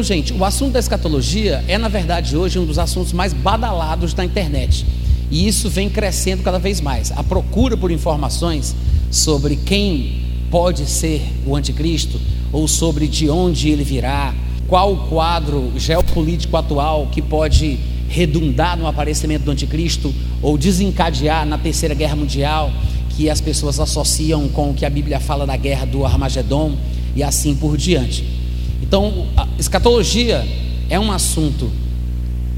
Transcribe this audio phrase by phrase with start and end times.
[0.00, 4.14] Então, gente, o assunto da escatologia é, na verdade, hoje um dos assuntos mais badalados
[4.14, 4.86] da internet.
[5.30, 7.12] E isso vem crescendo cada vez mais.
[7.12, 8.74] A procura por informações
[9.10, 12.18] sobre quem pode ser o anticristo,
[12.50, 14.34] ou sobre de onde ele virá,
[14.66, 17.78] qual o quadro geopolítico atual que pode
[18.08, 22.72] redundar no aparecimento do anticristo, ou desencadear na terceira guerra mundial,
[23.10, 26.74] que as pessoas associam com o que a Bíblia fala da guerra do Armagedon,
[27.14, 28.39] e assim por diante.
[28.82, 30.46] Então, a escatologia
[30.88, 31.70] é um assunto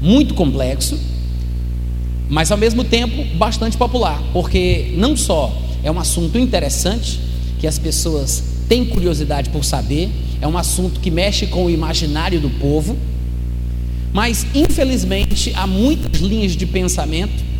[0.01, 0.99] muito complexo,
[2.29, 7.19] mas ao mesmo tempo bastante popular, porque não só é um assunto interessante,
[7.59, 10.09] que as pessoas têm curiosidade por saber,
[10.41, 12.97] é um assunto que mexe com o imaginário do povo,
[14.11, 17.52] mas infelizmente há muitas linhas de pensamento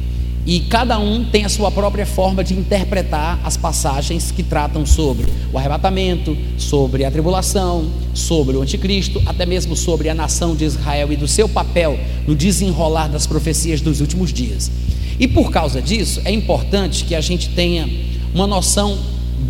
[0.46, 5.26] e cada um tem a sua própria forma de interpretar as passagens que tratam sobre
[5.54, 11.14] o arrebatamento, sobre a tribulação, sobre o anticristo, até mesmo sobre a nação de Israel
[11.14, 14.70] e do seu papel no desenrolar das profecias dos últimos dias.
[15.18, 17.90] E por causa disso, é importante que a gente tenha
[18.34, 18.98] uma noção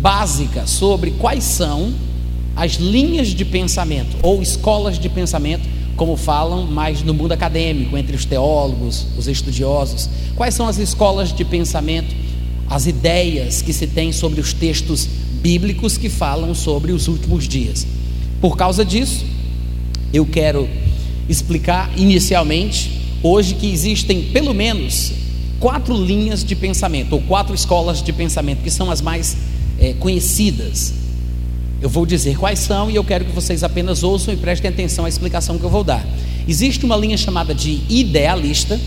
[0.00, 1.92] básica sobre quais são
[2.54, 8.16] as linhas de pensamento ou escolas de pensamento como falam mais no mundo acadêmico, entre
[8.16, 10.08] os teólogos, os estudiosos.
[10.34, 12.14] Quais são as escolas de pensamento,
[12.68, 15.08] as ideias que se tem sobre os textos
[15.40, 17.86] bíblicos que falam sobre os últimos dias?
[18.40, 19.24] Por causa disso,
[20.12, 20.68] eu quero
[21.28, 25.12] explicar inicialmente hoje que existem pelo menos
[25.60, 29.36] quatro linhas de pensamento, ou quatro escolas de pensamento, que são as mais
[29.78, 31.03] é, conhecidas
[31.84, 35.04] eu vou dizer quais são e eu quero que vocês apenas ouçam e prestem atenção
[35.04, 36.02] à explicação que eu vou dar.
[36.48, 38.80] Existe uma linha chamada de idealista,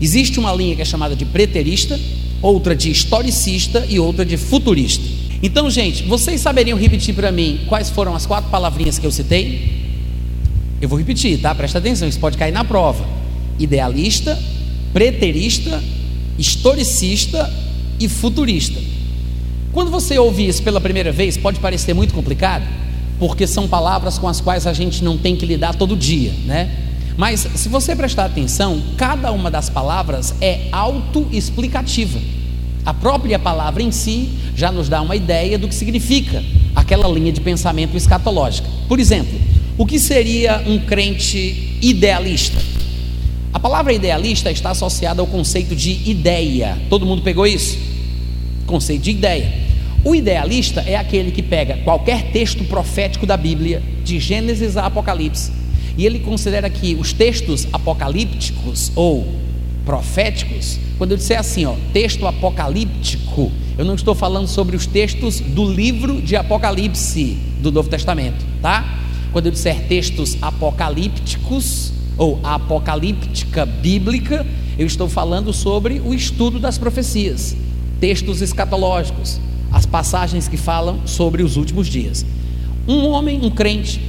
[0.00, 1.96] existe uma linha que é chamada de preterista,
[2.42, 5.04] outra de historicista e outra de futurista.
[5.40, 9.86] Então, gente, vocês saberiam repetir para mim quais foram as quatro palavrinhas que eu citei?
[10.80, 11.54] Eu vou repetir, tá?
[11.54, 13.06] Presta atenção, isso pode cair na prova.
[13.60, 14.36] Idealista,
[14.92, 15.80] preterista,
[16.36, 17.48] historicista
[18.00, 18.97] e futurista.
[19.72, 22.66] Quando você ouve isso pela primeira vez, pode parecer muito complicado,
[23.18, 26.70] porque são palavras com as quais a gente não tem que lidar todo dia, né?
[27.16, 32.18] Mas se você prestar atenção, cada uma das palavras é autoexplicativa.
[32.86, 36.42] A própria palavra em si já nos dá uma ideia do que significa
[36.74, 38.68] aquela linha de pensamento escatológica.
[38.88, 39.38] Por exemplo,
[39.76, 42.58] o que seria um crente idealista?
[43.52, 46.78] A palavra idealista está associada ao conceito de ideia.
[46.88, 47.87] Todo mundo pegou isso?
[48.68, 49.50] Conceito de ideia.
[50.04, 55.50] O idealista é aquele que pega qualquer texto profético da Bíblia, de Gênesis a Apocalipse,
[55.96, 59.26] e ele considera que os textos apocalípticos ou
[59.86, 65.40] proféticos, quando eu disser assim, ó, texto apocalíptico, eu não estou falando sobre os textos
[65.40, 68.98] do livro de Apocalipse do Novo Testamento, tá?
[69.32, 74.46] Quando eu disser textos apocalípticos ou apocalíptica bíblica,
[74.78, 77.56] eu estou falando sobre o estudo das profecias,
[78.00, 79.40] textos escatológicos,
[79.72, 82.24] as passagens que falam sobre os últimos dias.
[82.86, 84.00] Um homem, um crente,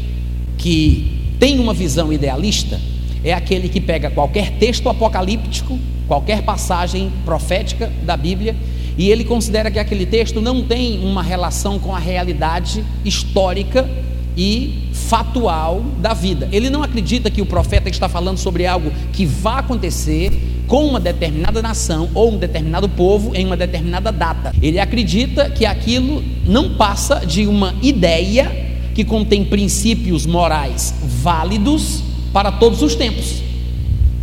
[0.57, 2.79] que tem uma visão idealista,
[3.23, 5.77] é aquele que pega qualquer texto apocalíptico,
[6.07, 8.55] qualquer passagem profética da Bíblia,
[8.97, 13.89] e ele considera que aquele texto não tem uma relação com a realidade histórica
[14.35, 16.50] e fatual da vida.
[16.51, 20.31] Ele não acredita que o profeta está falando sobre algo que vai acontecer
[20.69, 24.53] com uma determinada nação ou um determinado povo em uma determinada data.
[24.62, 30.94] Ele acredita que aquilo não passa de uma ideia que contém princípios morais
[31.24, 33.41] válidos para todos os tempos.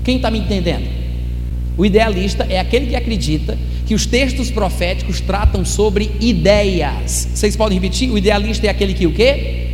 [0.05, 0.87] Quem está me entendendo?
[1.77, 7.29] O idealista é aquele que acredita que os textos proféticos tratam sobre ideias.
[7.35, 8.09] Vocês podem repetir?
[8.09, 9.67] O idealista é aquele que o quê?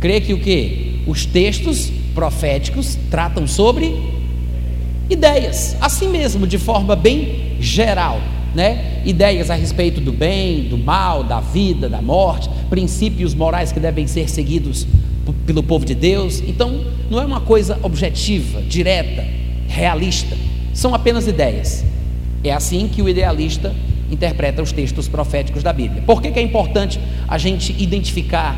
[0.00, 0.94] Crê que o quê?
[1.06, 4.17] Os textos proféticos tratam sobre
[5.08, 8.20] ideias, assim mesmo, de forma bem geral,
[8.54, 9.02] né?
[9.04, 14.06] Ideias a respeito do bem, do mal, da vida, da morte, princípios morais que devem
[14.06, 14.86] ser seguidos
[15.46, 16.42] pelo povo de Deus.
[16.46, 19.26] Então, não é uma coisa objetiva, direta,
[19.66, 20.36] realista,
[20.72, 21.84] são apenas ideias.
[22.44, 23.74] É assim que o idealista
[24.10, 26.02] interpreta os textos proféticos da Bíblia.
[26.02, 28.56] Por que, que é importante a gente identificar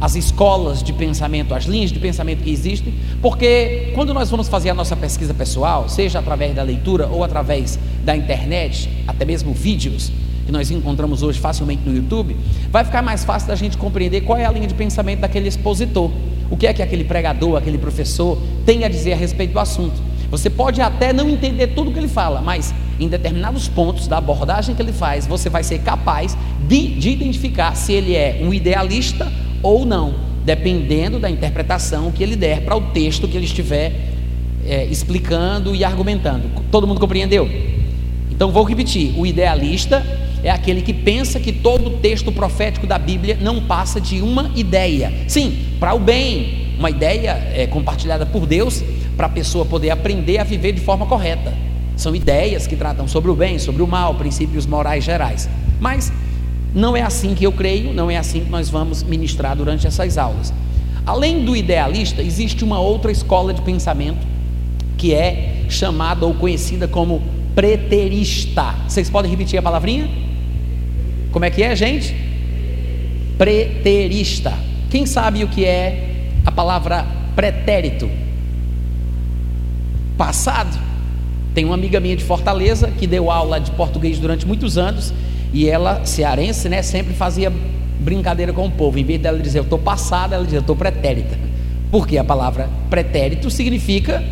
[0.00, 4.70] as escolas de pensamento, as linhas de pensamento que existem, porque quando nós vamos fazer
[4.70, 10.12] a nossa pesquisa pessoal, seja através da leitura ou através da internet, até mesmo vídeos
[10.46, 12.36] que nós encontramos hoje facilmente no YouTube,
[12.70, 16.10] vai ficar mais fácil da gente compreender qual é a linha de pensamento daquele expositor,
[16.50, 20.08] o que é que aquele pregador, aquele professor tem a dizer a respeito do assunto.
[20.30, 24.74] Você pode até não entender tudo que ele fala, mas em determinados pontos da abordagem
[24.74, 26.36] que ele faz, você vai ser capaz
[26.66, 29.30] de, de identificar se ele é um idealista
[29.62, 30.14] ou não,
[30.44, 33.92] dependendo da interpretação que ele der para o texto que ele estiver
[34.66, 36.50] é, explicando e argumentando.
[36.70, 37.48] Todo mundo compreendeu?
[38.30, 40.04] Então vou repetir: o idealista
[40.42, 45.12] é aquele que pensa que todo texto profético da Bíblia não passa de uma ideia.
[45.26, 48.84] Sim, para o bem, uma ideia é, compartilhada por Deus
[49.16, 51.52] para a pessoa poder aprender a viver de forma correta.
[51.96, 55.48] São ideias que tratam sobre o bem, sobre o mal, princípios morais gerais.
[55.80, 56.12] Mas
[56.74, 60.18] não é assim que eu creio, não é assim que nós vamos ministrar durante essas
[60.18, 60.52] aulas.
[61.06, 64.26] Além do idealista, existe uma outra escola de pensamento
[64.96, 67.22] que é chamada ou conhecida como
[67.54, 68.74] preterista.
[68.86, 70.08] Vocês podem repetir a palavrinha?
[71.32, 72.14] Como é que é, gente?
[73.38, 74.52] Preterista.
[74.90, 78.10] Quem sabe o que é a palavra pretérito?
[80.16, 80.78] Passado.
[81.54, 85.12] Tem uma amiga minha de Fortaleza que deu aula de português durante muitos anos
[85.52, 87.52] e ela, cearense, né, sempre fazia
[88.00, 88.98] brincadeira com o povo.
[88.98, 91.38] Em vez dela dizer eu estou passada, ela dizia eu estou pretérita.
[91.90, 94.22] Porque a palavra pretérito significa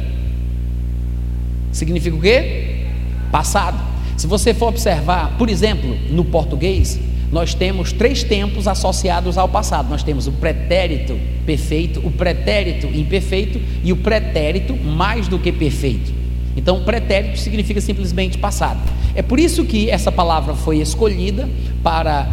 [1.73, 2.87] significa o quê?
[3.31, 3.79] Passado.
[4.17, 6.99] Se você for observar, por exemplo, no português,
[7.31, 9.89] nós temos três tempos associados ao passado.
[9.91, 16.13] Nós temos o pretérito perfeito, o pretérito imperfeito e o pretérito mais do que perfeito.
[16.57, 18.81] Então, pretérito significa simplesmente passado.
[19.17, 21.49] É por isso que essa palavra foi escolhida
[21.83, 22.29] para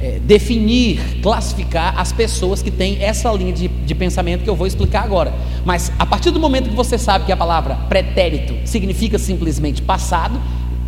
[0.00, 4.66] é, definir, classificar as pessoas que têm essa linha de, de pensamento que eu vou
[4.66, 5.34] explicar agora.
[5.64, 10.40] Mas a partir do momento que você sabe que a palavra pretérito significa simplesmente passado,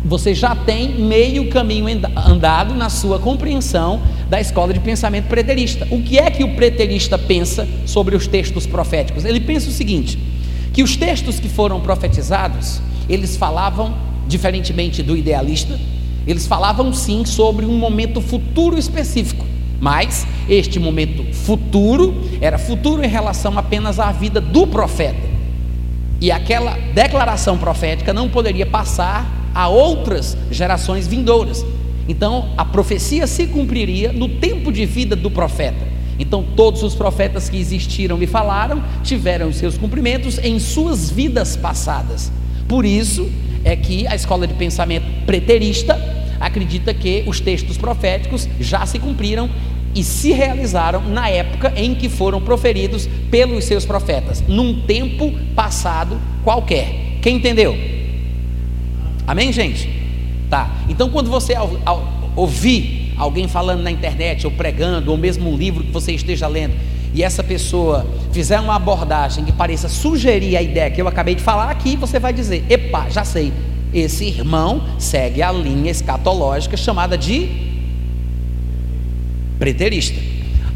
[0.05, 5.85] você já tem meio caminho andado na sua compreensão da escola de pensamento preterista.
[5.91, 9.25] O que é que o preterista pensa sobre os textos proféticos?
[9.25, 10.17] Ele pensa o seguinte:
[10.73, 13.93] que os textos que foram profetizados, eles falavam,
[14.31, 15.77] diferentemente do idealista,
[16.25, 19.45] eles falavam sim sobre um momento futuro específico,
[19.79, 25.29] mas este momento futuro era futuro em relação apenas à vida do profeta.
[26.19, 31.65] E aquela declaração profética não poderia passar a outras gerações vindouras.
[32.07, 35.91] Então, a profecia se cumpriria no tempo de vida do profeta.
[36.19, 42.31] Então, todos os profetas que existiram e falaram tiveram seus cumprimentos em suas vidas passadas.
[42.67, 43.27] Por isso
[43.63, 45.97] é que a escola de pensamento preterista
[46.39, 49.49] acredita que os textos proféticos já se cumpriram
[49.93, 56.19] e se realizaram na época em que foram proferidos pelos seus profetas, num tempo passado
[56.43, 57.19] qualquer.
[57.21, 57.77] Quem entendeu?
[59.27, 59.89] Amém, gente?
[60.49, 60.69] Tá.
[60.89, 65.55] Então, quando você ao, ao, ouvir alguém falando na internet, ou pregando, ou mesmo um
[65.55, 66.73] livro que você esteja lendo,
[67.13, 71.41] e essa pessoa fizer uma abordagem que pareça sugerir a ideia que eu acabei de
[71.41, 73.51] falar aqui, você vai dizer: epa, já sei,
[73.93, 77.49] esse irmão segue a linha escatológica chamada de
[79.59, 80.19] preterista.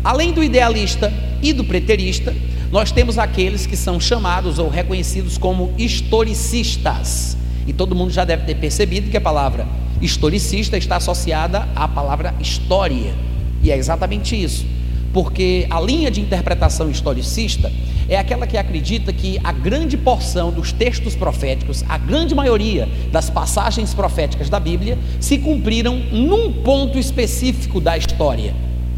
[0.03, 1.11] Além do idealista
[1.41, 2.35] e do preterista,
[2.71, 7.38] nós temos aqueles que são chamados ou reconhecidos como historicistas.
[7.65, 9.65] E todo mundo já deve ter percebido que a palavra
[10.01, 13.15] historicista está associada à palavra história.
[13.63, 14.65] E é exatamente isso.
[15.15, 17.71] Porque a linha de interpretação historicista
[18.09, 23.29] é aquela que acredita que a grande porção dos textos proféticos, a grande maioria das
[23.29, 28.53] passagens proféticas da Bíblia, se cumpriram num ponto específico da história.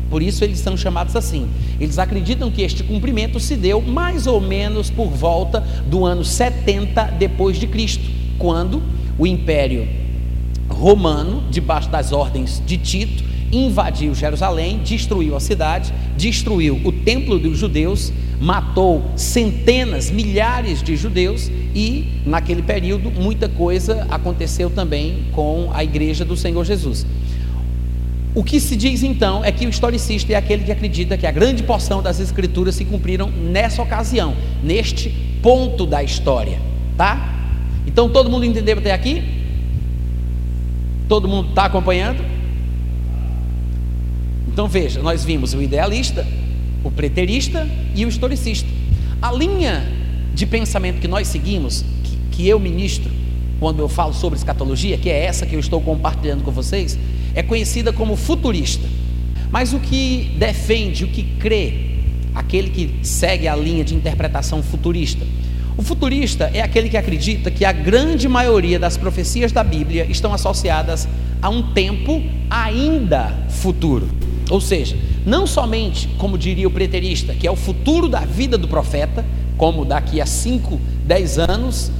[0.09, 1.47] Por isso eles são chamados assim.
[1.79, 7.13] Eles acreditam que este cumprimento se deu mais ou menos por volta do ano 70
[7.19, 8.09] depois de Cristo,
[8.39, 8.81] quando
[9.19, 9.87] o império
[10.67, 17.57] romano, debaixo das ordens de Tito, invadiu Jerusalém, destruiu a cidade, destruiu o templo dos
[17.57, 25.83] judeus, matou centenas, milhares de judeus e, naquele período, muita coisa aconteceu também com a
[25.83, 27.05] igreja do Senhor Jesus.
[28.35, 31.31] O que se diz então é que o historicista é aquele que acredita que a
[31.31, 35.09] grande porção das escrituras se cumpriram nessa ocasião, neste
[35.41, 36.59] ponto da história,
[36.95, 37.33] tá?
[37.87, 39.23] Então todo mundo entendeu até aqui?
[41.07, 42.36] Todo mundo está acompanhando?
[44.57, 46.25] Então veja, nós vimos o idealista,
[46.83, 48.67] o preterista e o historicista.
[49.21, 49.87] A linha
[50.33, 53.11] de pensamento que nós seguimos, que, que eu ministro
[53.59, 56.97] quando eu falo sobre escatologia, que é essa que eu estou compartilhando com vocês,
[57.35, 58.87] é conhecida como futurista.
[59.51, 61.91] Mas o que defende, o que crê,
[62.33, 65.23] aquele que segue a linha de interpretação futurista,
[65.77, 70.33] o futurista é aquele que acredita que a grande maioria das profecias da Bíblia estão
[70.33, 71.07] associadas
[71.43, 74.25] a um tempo ainda futuro.
[74.49, 78.67] Ou seja, não somente, como diria o preterista, que é o futuro da vida do
[78.67, 79.25] profeta,
[79.57, 81.91] como daqui a 5, 10 anos,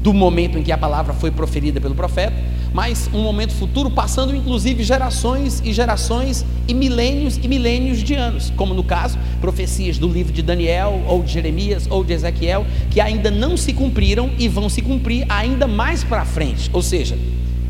[0.00, 2.34] do momento em que a palavra foi proferida pelo profeta,
[2.72, 8.52] mas um momento futuro, passando inclusive gerações e gerações e milênios e milênios de anos,
[8.56, 13.00] como no caso, profecias do livro de Daniel, ou de Jeremias, ou de Ezequiel, que
[13.00, 16.70] ainda não se cumpriram e vão se cumprir ainda mais para frente.
[16.72, 17.16] Ou seja,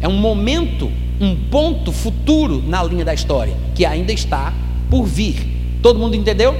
[0.01, 0.91] é um momento,
[1.23, 4.53] um ponto futuro na linha da história, que ainda está
[4.91, 5.37] por vir.
[5.81, 6.55] Todo mundo entendeu?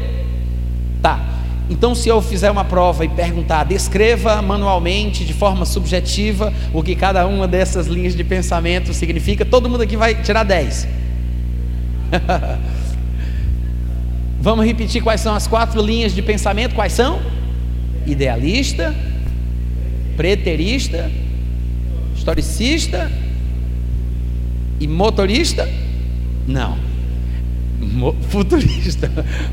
[1.03, 1.21] Tá.
[1.69, 6.95] Então, se eu fizer uma prova e perguntar, descreva manualmente, de forma subjetiva, o que
[6.95, 10.87] cada uma dessas linhas de pensamento significa, todo mundo aqui vai tirar 10.
[14.41, 16.75] Vamos repetir quais são as quatro linhas de pensamento?
[16.75, 17.21] Quais são?
[18.07, 18.95] Idealista,
[20.17, 21.11] preterista,
[22.15, 23.11] historicista
[24.83, 25.69] e motorista?
[26.47, 26.93] Não
[28.29, 29.11] futurista,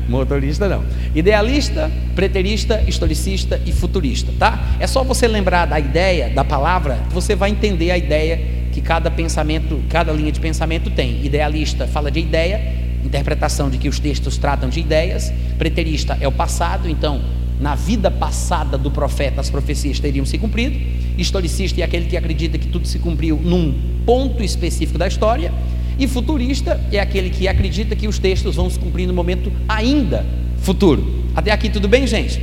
[0.08, 0.84] motorista não.
[1.14, 4.76] Idealista, preterista, historicista e futurista, tá?
[4.78, 8.40] É só você lembrar da ideia, da palavra, você vai entender a ideia
[8.72, 11.24] que cada pensamento, cada linha de pensamento tem.
[11.24, 12.60] Idealista fala de ideia,
[13.04, 15.32] interpretação de que os textos tratam de ideias.
[15.58, 17.20] Preterista é o passado, então
[17.60, 20.78] na vida passada do profeta as profecias teriam se cumprido.
[21.18, 23.74] Historicista é aquele que acredita que tudo se cumpriu num
[24.06, 25.52] ponto específico da história.
[25.98, 30.24] E futurista é aquele que acredita que os textos vão se cumprir no momento ainda
[30.62, 31.24] futuro.
[31.36, 32.40] Até aqui tudo bem, gente?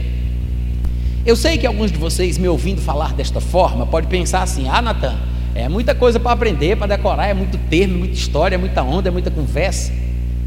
[1.26, 4.82] Eu sei que alguns de vocês me ouvindo falar desta forma pode pensar assim: "Ah,
[4.82, 5.16] Natan,
[5.56, 8.84] é muita coisa para aprender, para decorar, é muito termo, é muita história, é muita
[8.84, 9.92] onda, é muita conversa".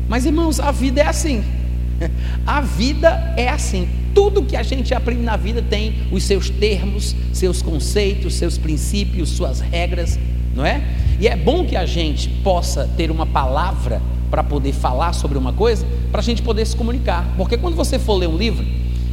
[0.08, 1.42] Mas irmãos, a vida é assim.
[2.46, 3.86] A vida é assim.
[4.14, 9.30] Tudo que a gente aprende na vida tem os seus termos, seus conceitos, seus princípios,
[9.30, 10.18] suas regras,
[10.54, 10.82] não é?
[11.20, 14.00] E é bom que a gente possa ter uma palavra
[14.30, 17.34] para poder falar sobre uma coisa, para a gente poder se comunicar.
[17.36, 18.64] Porque quando você for ler um livro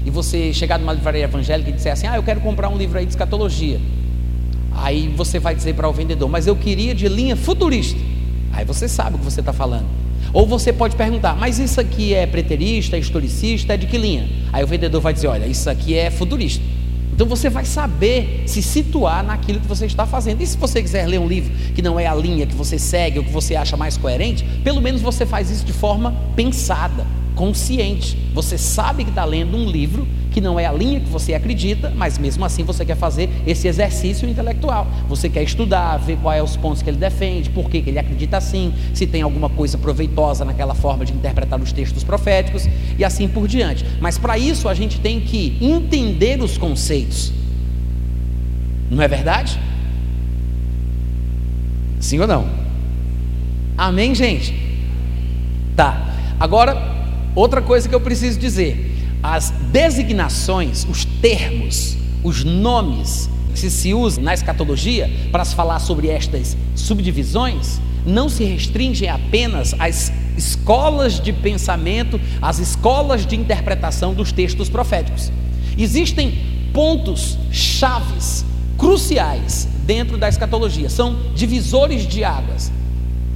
[0.06, 2.98] e você chegar numa livraria evangélica e disser assim: Ah, eu quero comprar um livro
[2.98, 3.80] aí de escatologia.
[4.72, 8.00] Aí você vai dizer para o vendedor: Mas eu queria de linha futurista.
[8.54, 9.86] Aí você sabe o que você está falando.
[10.32, 14.30] Ou você pode perguntar: Mas isso aqui é preterista, é historicista, é de que linha?
[14.52, 16.64] Aí o vendedor vai dizer: Olha, isso aqui é futurista.
[17.14, 20.42] Então você vai saber se situar naquilo que você está fazendo.
[20.42, 23.18] E se você quiser ler um livro que não é a linha que você segue
[23.18, 27.08] ou que você acha mais coerente, pelo menos você faz isso de forma pensada,
[27.38, 28.18] consciente.
[28.34, 31.92] Você sabe que está lendo um livro que não é a linha que você acredita,
[31.96, 34.86] mas mesmo assim você quer fazer esse exercício intelectual.
[35.08, 37.98] Você quer estudar, ver quais é os pontos que ele defende, por que, que ele
[37.98, 42.68] acredita assim, se tem alguma coisa proveitosa naquela forma de interpretar os textos proféticos
[42.98, 43.86] e assim por diante.
[44.00, 47.34] Mas para isso a gente tem que entender os conceitos.
[48.92, 49.60] Não é verdade?
[52.00, 52.48] Sim ou não?
[53.78, 54.54] Amém, gente?
[55.76, 56.14] Tá.
[56.40, 56.97] Agora,
[57.40, 64.24] outra coisa que eu preciso dizer as designações, os termos, os nomes que se usam
[64.24, 71.34] na escatologia para se falar sobre estas subdivisões não se restringem apenas às escolas de
[71.34, 75.32] pensamento, às escolas de interpretação dos textos proféticos.
[75.78, 76.38] Existem
[76.74, 78.46] pontos chaves,
[78.78, 82.72] cruciais dentro da escatologia, são divisores de águas.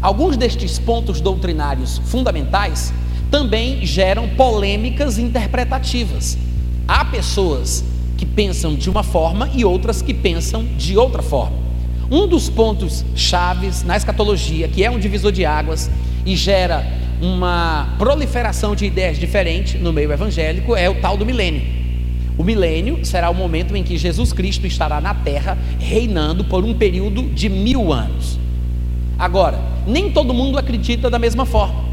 [0.01, 2.93] Alguns destes pontos doutrinários fundamentais
[3.31, 6.37] também geram polêmicas interpretativas.
[6.85, 7.83] Há pessoas
[8.17, 11.55] que pensam de uma forma e outras que pensam de outra forma.
[12.11, 15.89] Um dos pontos chaves na escatologia, que é um divisor de águas
[16.25, 16.85] e gera
[17.21, 21.61] uma proliferação de ideias diferentes no meio evangélico, é o tal do milênio.
[22.37, 26.73] O milênio será o momento em que Jesus Cristo estará na terra reinando por um
[26.73, 28.37] período de mil anos.
[29.17, 31.90] Agora, nem todo mundo acredita da mesma forma.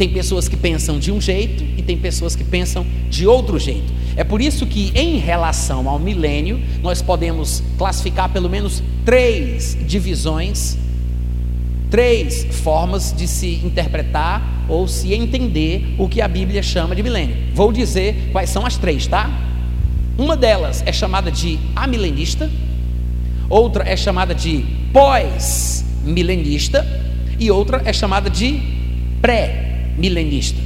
[0.00, 3.92] Tem pessoas que pensam de um jeito e tem pessoas que pensam de outro jeito.
[4.16, 10.78] É por isso que, em relação ao milênio, nós podemos classificar pelo menos três divisões,
[11.90, 17.36] três formas de se interpretar ou se entender o que a Bíblia chama de milênio.
[17.54, 19.30] Vou dizer quais são as três, tá?
[20.16, 22.50] Uma delas é chamada de amilenista,
[23.50, 24.64] outra é chamada de
[24.94, 26.86] pós-milenista
[27.38, 28.62] e outra é chamada de
[29.20, 29.66] pré
[29.96, 30.60] milenista.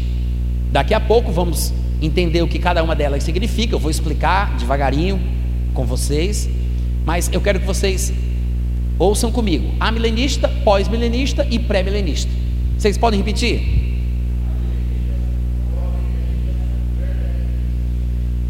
[0.71, 5.21] Daqui a pouco vamos entender o que cada uma delas significa, eu vou explicar devagarinho
[5.73, 6.49] com vocês,
[7.05, 8.13] mas eu quero que vocês
[8.99, 12.31] ouçam comigo: amilenista, pós-milenista e pré-milenista.
[12.79, 13.85] Vocês podem repetir?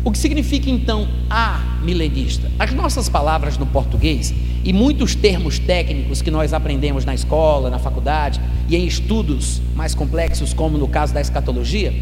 [0.05, 2.51] O que significa então a milenista?
[2.59, 7.79] As nossas palavras no português e muitos termos técnicos que nós aprendemos na escola, na
[7.79, 11.93] faculdade e em estudos mais complexos, como no caso da escatologia,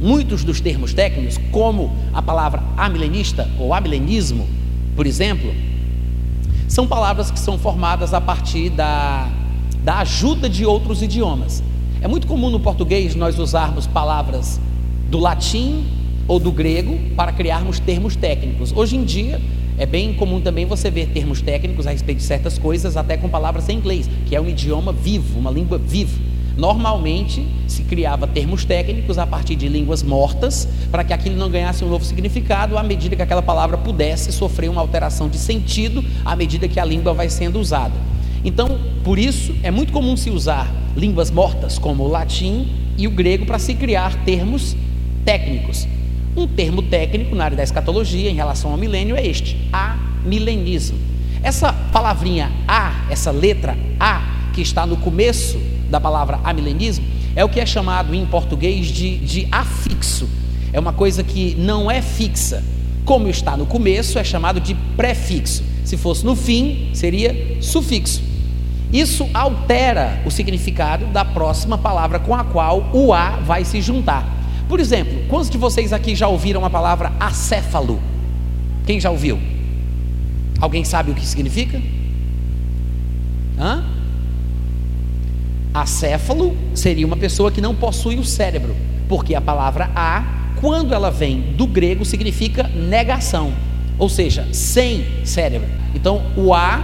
[0.00, 4.46] muitos dos termos técnicos, como a palavra amilenista ou amilenismo,
[4.96, 5.52] por exemplo,
[6.66, 9.28] São palavras que são formadas a partir da,
[9.84, 11.62] da ajuda de outros idiomas.
[12.00, 14.60] É muito comum no português nós usarmos palavras
[15.08, 15.84] do latim
[16.26, 18.72] ou do grego para criarmos termos técnicos.
[18.72, 19.40] Hoje em dia
[19.76, 23.28] é bem comum também você ver termos técnicos a respeito de certas coisas, até com
[23.28, 26.20] palavras em inglês, que é um idioma vivo, uma língua viva.
[26.56, 31.84] Normalmente se criava termos técnicos a partir de línguas mortas, para que aquilo não ganhasse
[31.84, 36.36] um novo significado à medida que aquela palavra pudesse sofrer uma alteração de sentido à
[36.36, 37.94] medida que a língua vai sendo usada.
[38.44, 43.10] Então, por isso, é muito comum se usar línguas mortas, como o latim e o
[43.10, 44.76] grego, para se criar termos
[45.24, 45.88] técnicos.
[46.36, 50.98] Um termo técnico na área da escatologia em relação ao milênio é este: amilenismo.
[51.42, 55.60] Essa palavrinha A, essa letra A, que está no começo
[55.90, 57.04] da palavra amilenismo,
[57.36, 60.28] é o que é chamado em português de, de afixo.
[60.72, 62.64] É uma coisa que não é fixa.
[63.04, 65.62] Como está no começo, é chamado de prefixo.
[65.84, 68.22] Se fosse no fim, seria sufixo.
[68.92, 74.33] Isso altera o significado da próxima palavra com a qual o A vai se juntar.
[74.68, 78.00] Por exemplo, quantos de vocês aqui já ouviram a palavra acéfalo?
[78.86, 79.38] Quem já ouviu?
[80.60, 81.80] Alguém sabe o que significa?
[83.58, 83.84] Hã?
[85.72, 88.74] Acéfalo seria uma pessoa que não possui o cérebro,
[89.08, 90.24] porque a palavra a,
[90.60, 93.52] quando ela vem do grego, significa negação,
[93.98, 95.68] ou seja, sem cérebro.
[95.94, 96.82] Então, o a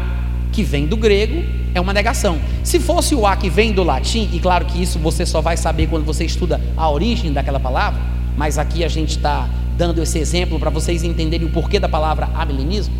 [0.52, 1.42] que vem do grego
[1.74, 2.38] é uma negação.
[2.64, 5.56] Se fosse o A que vem do latim, e claro que isso você só vai
[5.56, 8.00] saber quando você estuda a origem daquela palavra,
[8.36, 12.28] mas aqui a gente está dando esse exemplo para vocês entenderem o porquê da palavra
[12.34, 12.94] amilenismo.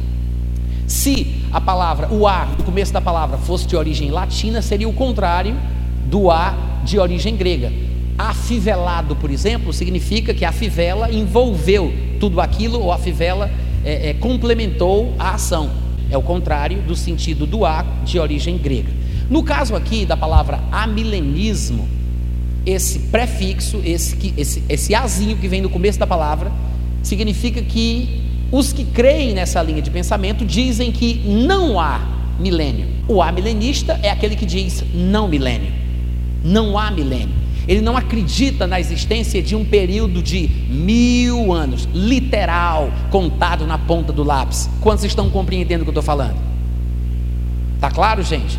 [0.87, 4.93] Se a palavra, o A, no começo da palavra, fosse de origem latina, seria o
[4.93, 5.55] contrário
[6.07, 7.73] do A de origem grega.
[8.19, 13.51] Afivelado, por exemplo, significa que a fivela envolveu tudo aquilo, ou a fivela
[13.85, 15.71] é, é, complementou a ação.
[16.11, 18.91] É o contrário do sentido do A de origem grega.
[19.29, 21.89] No caso aqui da palavra amilenismo,
[22.67, 26.51] esse prefixo, esse, esse, esse azinho que vem no começo da palavra,
[27.03, 28.21] significa que
[28.53, 32.01] os que creem nessa linha de pensamento dizem que não há
[32.39, 32.87] milênio.
[33.07, 35.73] O amilenista é aquele que diz não milênio.
[36.43, 37.40] Não há milênio.
[37.71, 44.13] Ele não acredita na existência de um período de mil anos, literal, contado na ponta
[44.13, 44.69] do lápis.
[44.81, 46.35] Quantos estão compreendendo o que eu estou falando?
[47.81, 48.59] Tá claro, gente?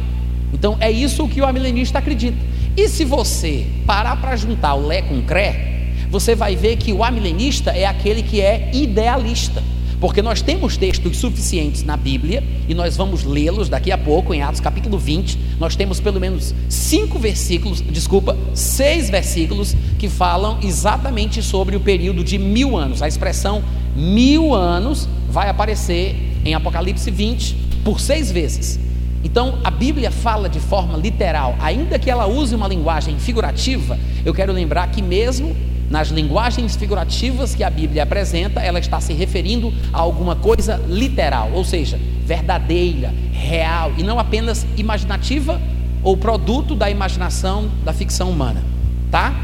[0.54, 2.38] Então é isso que o amilenista acredita.
[2.78, 6.94] E se você parar para juntar o Lé com o Cré, você vai ver que
[6.94, 9.62] o amilenista é aquele que é idealista.
[10.02, 14.42] Porque nós temos textos suficientes na Bíblia, e nós vamos lê-los daqui a pouco, em
[14.42, 15.38] Atos capítulo 20.
[15.60, 22.24] Nós temos pelo menos cinco versículos, desculpa, seis versículos, que falam exatamente sobre o período
[22.24, 23.04] de mil anos.
[23.04, 23.64] A expressão
[23.96, 28.80] mil anos vai aparecer em Apocalipse 20 por seis vezes.
[29.24, 34.34] Então, a Bíblia fala de forma literal, ainda que ela use uma linguagem figurativa, eu
[34.34, 35.56] quero lembrar que, mesmo
[35.92, 41.52] nas linguagens figurativas que a Bíblia apresenta, ela está se referindo a alguma coisa literal,
[41.54, 45.62] ou seja, verdadeira, real e não apenas imaginativa
[46.02, 48.64] ou produto da imaginação da ficção humana,
[49.12, 49.36] tá?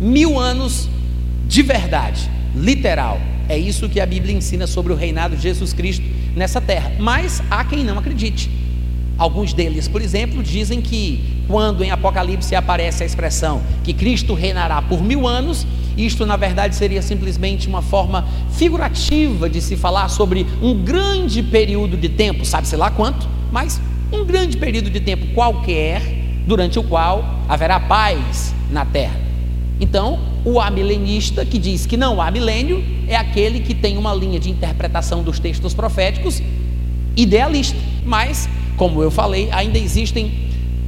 [0.00, 0.88] Mil anos
[1.46, 3.20] de verdade, literal.
[3.46, 6.92] É isso que a Bíblia ensina sobre o reinado de Jesus Cristo nessa terra.
[6.98, 8.50] Mas há quem não acredite.
[9.20, 14.80] Alguns deles, por exemplo, dizem que quando em Apocalipse aparece a expressão que Cristo reinará
[14.80, 20.46] por mil anos, isto na verdade seria simplesmente uma forma figurativa de se falar sobre
[20.62, 23.78] um grande período de tempo, sabe-se lá quanto, mas
[24.10, 26.00] um grande período de tempo qualquer,
[26.46, 29.20] durante o qual haverá paz na terra.
[29.78, 34.40] Então, o amilenista que diz que não há milênio é aquele que tem uma linha
[34.40, 36.42] de interpretação dos textos proféticos
[37.14, 38.48] idealista, mas
[38.80, 40.32] como eu falei, ainda existem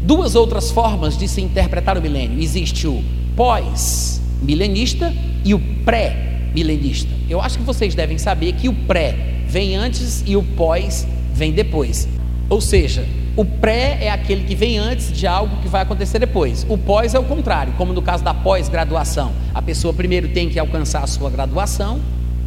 [0.02, 3.05] duas outras formas de se interpretar o milênio: existe o
[3.37, 5.12] pós-milenista
[5.44, 7.12] e o pré-milenista.
[7.28, 11.52] Eu acho que vocês devem saber que o pré vem antes e o pós vem
[11.52, 12.09] depois.
[12.48, 16.64] Ou seja, o pré é aquele que vem antes de algo que vai acontecer depois.
[16.70, 19.33] O pós é o contrário, como no caso da pós-graduação.
[19.52, 22.00] A pessoa primeiro tem que alcançar a sua graduação,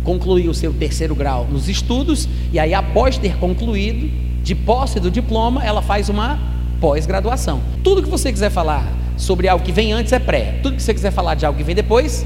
[0.03, 5.09] concluir o seu terceiro grau nos estudos, e aí, após ter concluído, de posse do
[5.09, 6.39] diploma, ela faz uma
[6.79, 7.61] pós-graduação.
[7.83, 10.59] Tudo que você quiser falar sobre algo que vem antes é pré.
[10.61, 12.23] Tudo que você quiser falar de algo que vem depois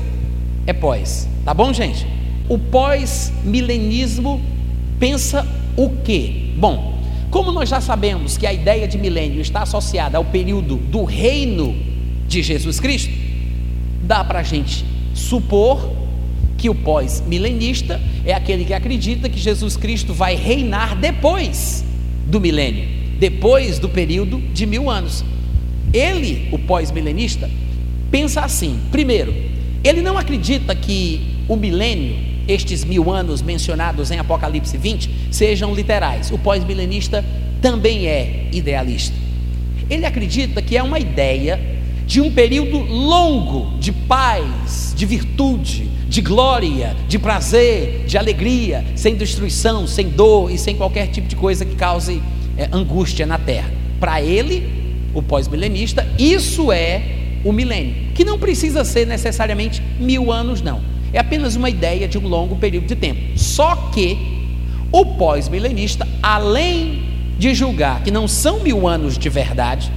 [0.67, 1.29] é pós.
[1.45, 2.05] Tá bom, gente?
[2.49, 4.41] O pós-milenismo
[4.99, 6.51] pensa o quê?
[6.58, 6.99] Bom,
[7.32, 11.73] como nós já sabemos que a ideia de milênio está associada ao período do reino
[12.27, 13.13] de Jesus Cristo,
[14.03, 15.89] dá para a gente supor
[16.58, 21.88] que o pós-milenista é aquele que acredita que Jesus Cristo vai reinar depois
[22.30, 22.86] do milênio,
[23.20, 25.26] depois do período de mil anos.
[25.92, 27.50] Ele, o pós-milenista,
[28.12, 29.34] pensa assim: primeiro,
[29.84, 32.15] ele não acredita que o milênio,
[32.48, 36.32] estes mil anos mencionados em Apocalipse 20, sejam literais.
[36.32, 37.26] O pós-milenista
[37.62, 39.15] também é idealista.
[39.89, 41.60] Ele acredita que é uma ideia
[42.10, 49.13] de um período longo de paz, de virtude, de glória, de prazer, de alegria, sem
[49.13, 52.19] destruição, sem dor e sem qualquer tipo de coisa que cause
[52.58, 53.72] é, angústia na terra.
[54.00, 54.67] Para ele,
[55.13, 57.04] o pós-milenista, isso é
[57.43, 60.82] o milênio, que não precisa ser necessariamente mil anos, não.
[61.13, 63.38] É apenas uma ideia de um longo período de tempo.
[63.38, 64.17] Só que
[64.91, 67.04] o pós-milenista, além
[67.38, 69.91] de julgar que não são mil anos de verdade,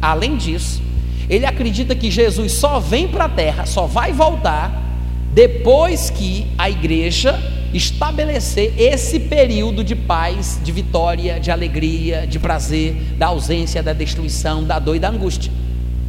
[0.00, 0.88] além disso,
[1.30, 4.88] ele acredita que Jesus só vem para a terra, só vai voltar
[5.32, 7.40] depois que a igreja
[7.72, 14.64] estabelecer esse período de paz, de vitória, de alegria, de prazer, da ausência, da destruição,
[14.64, 15.52] da dor e da angústia.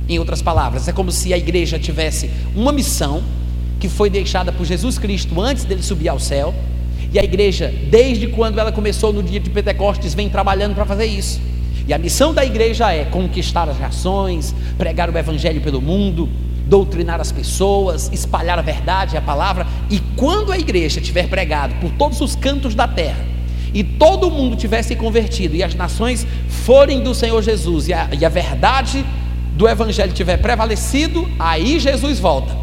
[0.09, 3.21] Em outras palavras, é como se a igreja tivesse uma missão
[3.79, 6.51] que foi deixada por Jesus Cristo antes dele subir ao céu,
[7.13, 11.05] e a igreja, desde quando ela começou no dia de Pentecostes, vem trabalhando para fazer
[11.05, 11.39] isso.
[11.87, 16.29] E a missão da igreja é conquistar as nações, pregar o evangelho pelo mundo,
[16.65, 19.67] doutrinar as pessoas, espalhar a verdade, a palavra.
[19.89, 23.25] E quando a igreja tiver pregado por todos os cantos da terra,
[23.73, 28.09] e todo mundo tiver se convertido, e as nações forem do Senhor Jesus, e a,
[28.17, 29.05] e a verdade
[29.55, 32.55] do evangelho tiver prevalecido, aí Jesus volta.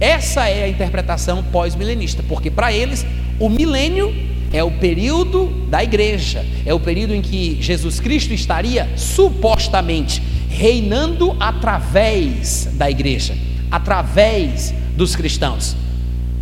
[0.00, 3.04] Essa é a interpretação pós-milenista, porque para eles
[3.38, 4.14] o milênio
[4.52, 11.36] é o período da igreja, é o período em que Jesus Cristo estaria supostamente reinando
[11.38, 13.36] através da igreja,
[13.70, 15.76] através dos cristãos.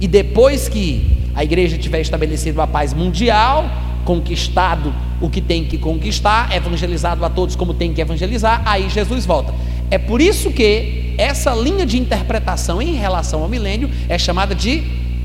[0.00, 3.68] E depois que a igreja tiver estabelecido a paz mundial,
[4.04, 9.26] conquistado o que tem que conquistar, evangelizado a todos como tem que evangelizar, aí Jesus
[9.26, 9.52] volta.
[9.90, 14.82] É por isso que essa linha de interpretação em relação ao milênio é chamada de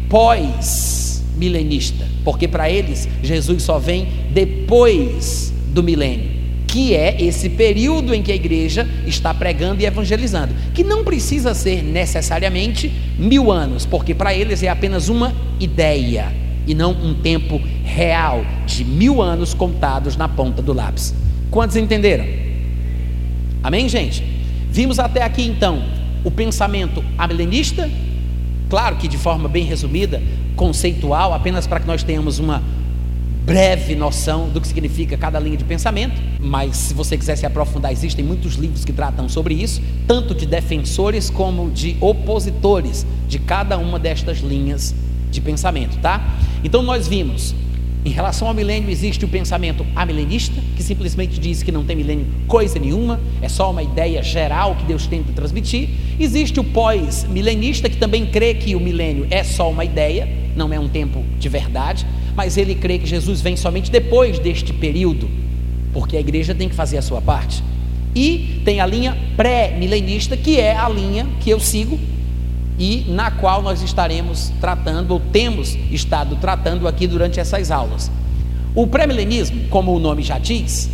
[0.09, 6.31] pós milenista, porque para eles Jesus só vem depois do milênio,
[6.67, 11.53] que é esse período em que a igreja está pregando e evangelizando, que não precisa
[11.53, 16.31] ser necessariamente mil anos, porque para eles é apenas uma ideia
[16.65, 21.13] e não um tempo real de mil anos contados na ponta do lápis.
[21.51, 22.25] Quantos entenderam?
[23.61, 24.23] Amém, gente?
[24.71, 25.83] Vimos até aqui então
[26.23, 27.89] o pensamento amilenista,
[28.73, 30.19] claro que de forma bem resumida,
[30.55, 32.59] conceitual, apenas para que nós tenhamos uma
[33.45, 37.91] breve noção do que significa cada linha de pensamento, mas se você quiser se aprofundar,
[37.91, 43.77] existem muitos livros que tratam sobre isso, tanto de defensores como de opositores de cada
[43.77, 44.95] uma destas linhas
[45.29, 46.35] de pensamento, tá?
[46.63, 47.53] Então nós vimos
[48.05, 52.25] em relação ao milênio, existe o pensamento amilenista, que simplesmente diz que não tem milênio
[52.47, 55.87] coisa nenhuma, é só uma ideia geral que Deus tenta transmitir.
[56.19, 60.79] Existe o pós-milenista, que também crê que o milênio é só uma ideia, não é
[60.79, 65.29] um tempo de verdade, mas ele crê que Jesus vem somente depois deste período,
[65.93, 67.63] porque a igreja tem que fazer a sua parte.
[68.13, 71.97] E tem a linha pré-milenista, que é a linha que eu sigo
[72.77, 78.11] e na qual nós estaremos tratando, ou temos estado tratando aqui durante essas aulas.
[78.75, 80.89] O pré-milenismo, como o nome já diz,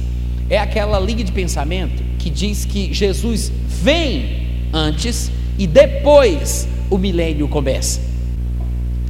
[0.49, 7.47] é aquela linha de pensamento que diz que Jesus vem antes e depois o milênio
[7.47, 8.01] começa.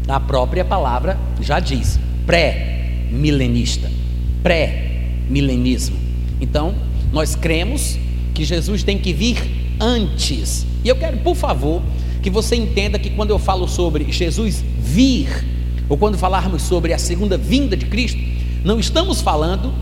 [0.07, 3.89] A própria palavra já diz, pré-milenista,
[4.43, 5.97] pré-milenismo.
[6.41, 6.75] Então,
[7.11, 7.97] nós cremos
[8.33, 9.37] que Jesus tem que vir
[9.79, 10.65] antes.
[10.83, 11.81] E eu quero, por favor,
[12.21, 15.45] que você entenda que quando eu falo sobre Jesus vir,
[15.87, 18.19] ou quando falarmos sobre a segunda vinda de Cristo,
[18.63, 19.73] não estamos falando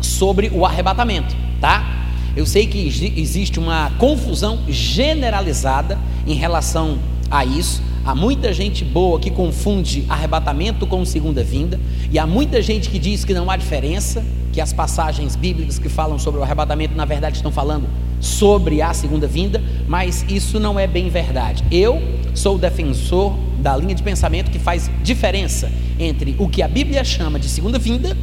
[0.00, 2.10] sobre o arrebatamento, tá?
[2.36, 2.78] Eu sei que
[3.16, 6.98] existe uma confusão generalizada em relação
[7.30, 7.82] a isso.
[8.04, 11.80] Há muita gente boa que confunde arrebatamento com segunda vinda,
[12.12, 15.88] e há muita gente que diz que não há diferença, que as passagens bíblicas que
[15.88, 17.88] falam sobre o arrebatamento, na verdade, estão falando
[18.20, 21.64] sobre a segunda vinda, mas isso não é bem verdade.
[21.70, 22.02] Eu
[22.34, 27.38] sou defensor da linha de pensamento que faz diferença entre o que a Bíblia chama
[27.38, 28.16] de segunda vinda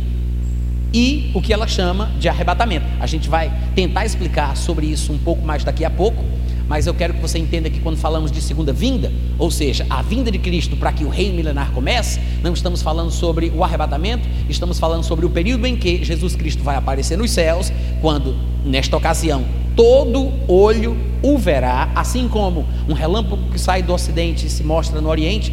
[0.93, 2.85] e o que ela chama de arrebatamento.
[2.99, 6.23] A gente vai tentar explicar sobre isso um pouco mais daqui a pouco,
[6.67, 10.01] mas eu quero que você entenda que quando falamos de segunda vinda, ou seja, a
[10.01, 14.27] vinda de Cristo para que o reino milenar comece, não estamos falando sobre o arrebatamento,
[14.49, 17.71] estamos falando sobre o período em que Jesus Cristo vai aparecer nos céus,
[18.01, 19.43] quando, nesta ocasião,
[19.75, 25.01] todo olho o verá, assim como um relâmpago que sai do ocidente e se mostra
[25.01, 25.51] no oriente,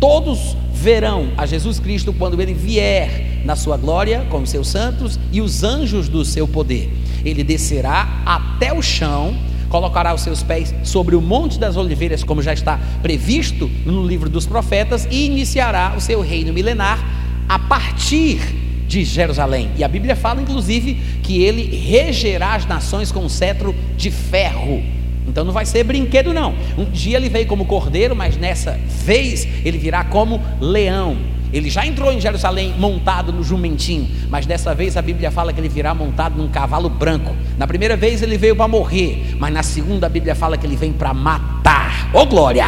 [0.00, 5.42] Todos verão a Jesus Cristo quando ele vier na sua glória com seus santos e
[5.42, 6.90] os anjos do seu poder.
[7.22, 9.36] Ele descerá até o chão,
[9.70, 14.28] colocará os seus pés sobre o Monte das Oliveiras, como já está previsto no livro
[14.28, 17.02] dos profetas, e iniciará o seu reino milenar
[17.48, 18.40] a partir
[18.86, 19.70] de Jerusalém.
[19.78, 24.82] E a Bíblia fala, inclusive, que ele regerá as nações com um cetro de ferro.
[25.26, 26.54] Então não vai ser brinquedo, não.
[26.76, 31.16] Um dia ele veio como cordeiro, mas nessa vez ele virá como leão.
[31.52, 35.60] Ele já entrou em Jerusalém montado no jumentinho, mas dessa vez a Bíblia fala que
[35.60, 37.34] ele virá montado num cavalo branco.
[37.58, 40.76] Na primeira vez ele veio para morrer, mas na segunda a Bíblia fala que ele
[40.76, 42.10] vem para matar.
[42.14, 42.66] Ô oh, glória!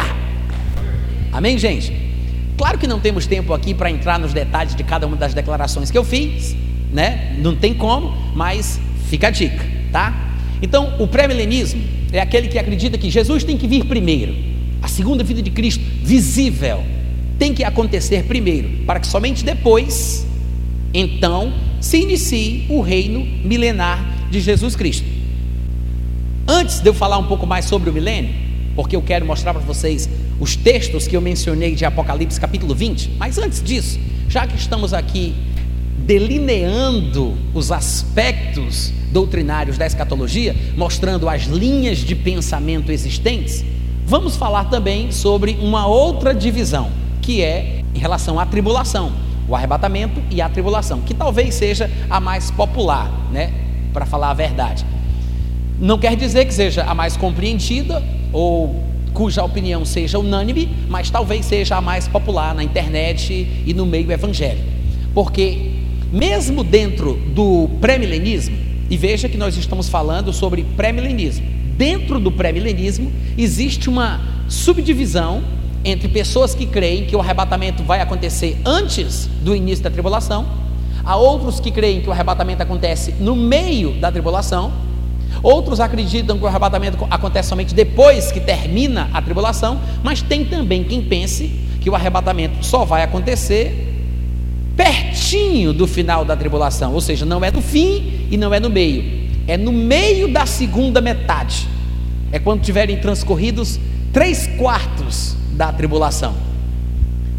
[1.31, 1.93] Amém, gente?
[2.57, 5.89] Claro que não temos tempo aqui para entrar nos detalhes de cada uma das declarações
[5.89, 6.55] que eu fiz,
[6.91, 7.35] né?
[7.39, 10.13] Não tem como, mas fica a dica, tá?
[10.61, 14.35] Então, o pré-milenismo é aquele que acredita que Jesus tem que vir primeiro.
[14.81, 16.83] A segunda vida de Cristo, visível,
[17.37, 20.25] tem que acontecer primeiro, para que somente depois,
[20.93, 25.05] então, se inicie o reino milenar de Jesus Cristo.
[26.47, 28.33] Antes de eu falar um pouco mais sobre o milênio,
[28.75, 33.11] porque eu quero mostrar para vocês os textos que eu mencionei de Apocalipse capítulo 20,
[33.17, 35.33] mas antes disso, já que estamos aqui
[35.99, 43.63] delineando os aspectos doutrinários da escatologia, mostrando as linhas de pensamento existentes,
[44.05, 46.91] vamos falar também sobre uma outra divisão,
[47.23, 49.11] que é em relação à tribulação,
[49.47, 53.51] o arrebatamento e a tribulação, que talvez seja a mais popular, né,
[53.91, 54.85] para falar a verdade.
[55.79, 58.83] Não quer dizer que seja a mais compreendida ou
[59.13, 64.11] cuja opinião seja unânime, mas talvez seja a mais popular na internet e no meio
[64.11, 64.67] evangélico.
[65.13, 65.71] Porque
[66.11, 68.55] mesmo dentro do pré-milenismo,
[68.89, 71.45] e veja que nós estamos falando sobre pré-milenismo.
[71.77, 75.43] Dentro do pré-milenismo existe uma subdivisão
[75.83, 80.47] entre pessoas que creem que o arrebatamento vai acontecer antes do início da tribulação,
[81.03, 84.71] há outros que creem que o arrebatamento acontece no meio da tribulação,
[85.41, 90.83] outros acreditam que o arrebatamento acontece somente depois que termina a tribulação, mas tem também
[90.83, 91.47] quem pense
[91.81, 93.89] que o arrebatamento só vai acontecer
[94.77, 98.69] pertinho do final da tribulação, ou seja, não é no fim e não é no
[98.69, 101.67] meio, é no meio da segunda metade,
[102.31, 103.79] é quando tiverem transcorridos
[104.13, 106.33] três quartos da tribulação.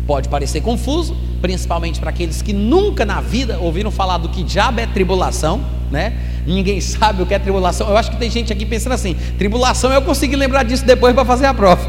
[0.07, 4.81] Pode parecer confuso, principalmente para aqueles que nunca na vida ouviram falar do que diabo
[4.81, 6.13] é tribulação, né?
[6.47, 7.89] Ninguém sabe o que é tribulação.
[7.89, 11.25] Eu acho que tem gente aqui pensando assim: tribulação eu consegui lembrar disso depois para
[11.25, 11.83] fazer a prova.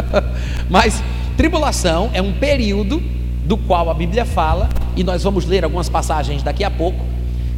[0.70, 1.02] Mas
[1.36, 3.02] tribulação é um período
[3.44, 7.04] do qual a Bíblia fala, e nós vamos ler algumas passagens daqui a pouco,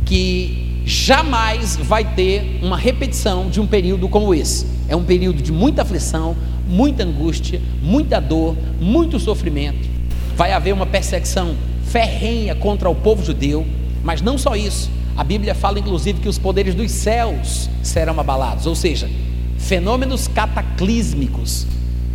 [0.05, 4.67] que jamais vai ter uma repetição de um período como esse.
[4.89, 9.89] É um período de muita aflição, muita angústia, muita dor, muito sofrimento.
[10.37, 13.67] Vai haver uma perseguição ferrenha contra o povo judeu,
[14.03, 14.91] mas não só isso.
[15.17, 19.09] A Bíblia fala inclusive que os poderes dos céus serão abalados, ou seja,
[19.57, 21.67] fenômenos cataclísmicos,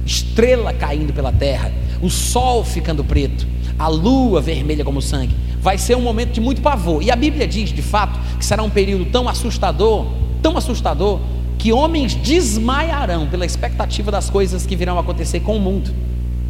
[0.05, 3.47] estrela caindo pela terra, o sol ficando preto,
[3.79, 5.35] a lua vermelha como sangue.
[5.59, 7.03] Vai ser um momento de muito pavor.
[7.03, 10.07] E a Bíblia diz, de fato, que será um período tão assustador,
[10.41, 11.19] tão assustador,
[11.61, 15.93] que homens desmaiarão pela expectativa das coisas que virão acontecer com o mundo.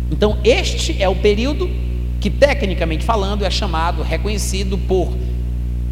[0.10, 1.70] Então, este é o período
[2.22, 5.12] que, tecnicamente falando, é chamado, reconhecido por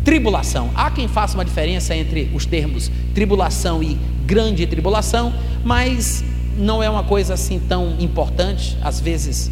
[0.05, 0.69] tribulação.
[0.73, 5.33] Há quem faça uma diferença entre os termos tribulação e grande tribulação,
[5.65, 6.23] mas
[6.57, 8.77] não é uma coisa assim tão importante.
[8.81, 9.51] Às vezes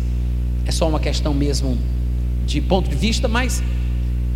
[0.65, 1.77] é só uma questão mesmo
[2.45, 3.61] de ponto de vista, mas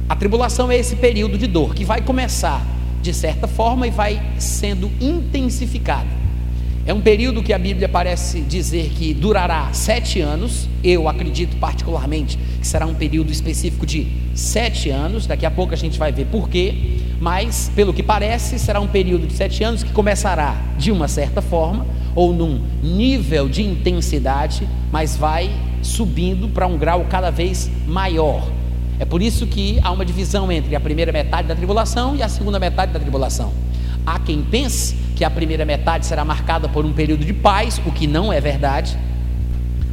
[0.10, 4.22] a tribulação é esse período de dor que vai começar de certa forma e vai
[4.38, 6.22] sendo intensificado.
[6.86, 10.68] É um período que a Bíblia parece dizer que durará sete anos.
[10.84, 15.28] Eu acredito particularmente que será um período específico de sete anos.
[15.28, 16.98] Daqui a pouco a gente vai ver por quê.
[17.20, 21.40] Mas, pelo que parece, será um período de sete anos que começará de uma certa
[21.40, 21.86] forma
[22.16, 25.50] ou num nível de intensidade, mas vai
[25.84, 28.61] subindo para um grau cada vez maior.
[29.02, 32.30] É por isso que há uma divisão entre a primeira metade da tribulação e a
[32.30, 33.52] segunda metade da tribulação.
[34.06, 37.92] Há quem pense que a primeira metade será marcada por um período de paz, o
[37.92, 38.96] que não é verdade.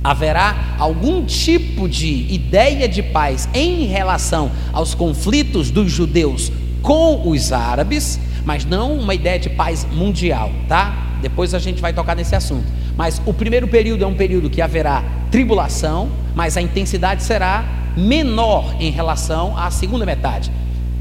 [0.05, 7.51] Haverá algum tipo de ideia de paz em relação aos conflitos dos judeus com os
[7.51, 11.17] árabes, mas não uma ideia de paz mundial, tá?
[11.23, 12.67] Depois a gente vai tocar nesse assunto.
[12.95, 18.77] Mas o primeiro período é um período que haverá tribulação, mas a intensidade será menor
[18.79, 20.53] em relação à segunda metade.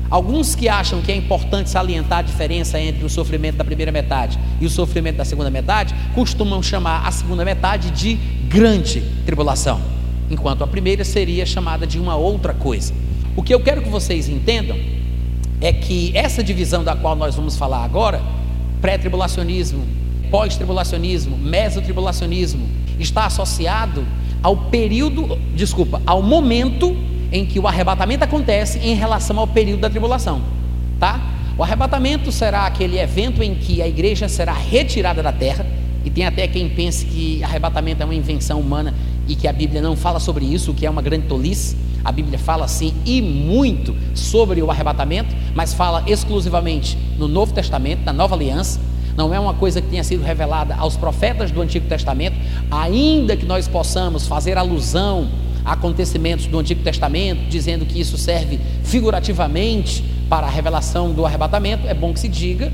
[0.09, 4.39] Alguns que acham que é importante salientar a diferença entre o sofrimento da primeira metade
[4.59, 8.15] e o sofrimento da segunda metade, costumam chamar a segunda metade de
[8.47, 9.79] grande tribulação.
[10.29, 12.93] enquanto a primeira seria chamada de uma outra coisa.
[13.35, 14.77] O que eu quero que vocês entendam
[15.61, 18.21] é que essa divisão da qual nós vamos falar agora,
[18.81, 19.85] pré-tribulacionismo,
[20.29, 22.67] pós-tribulacionismo, mesotribulacionismo,
[22.99, 24.05] está associado
[24.47, 26.95] ao período, desculpa, ao momento
[27.33, 30.41] em que o arrebatamento acontece em relação ao período da tribulação,
[30.97, 31.19] tá?
[31.57, 35.65] O arrebatamento será aquele evento em que a igreja será retirada da terra,
[36.05, 38.93] e tem até quem pense que arrebatamento é uma invenção humana
[39.27, 41.75] e que a Bíblia não fala sobre isso, o que é uma grande tolice.
[42.01, 48.05] A Bíblia fala sim e muito sobre o arrebatamento, mas fala exclusivamente no Novo Testamento,
[48.05, 48.79] na Nova Aliança.
[49.17, 52.37] Não é uma coisa que tenha sido revelada aos profetas do Antigo Testamento,
[52.69, 55.27] ainda que nós possamos fazer alusão
[55.65, 61.87] a acontecimentos do Antigo Testamento, dizendo que isso serve figurativamente para a revelação do arrebatamento,
[61.87, 62.71] é bom que se diga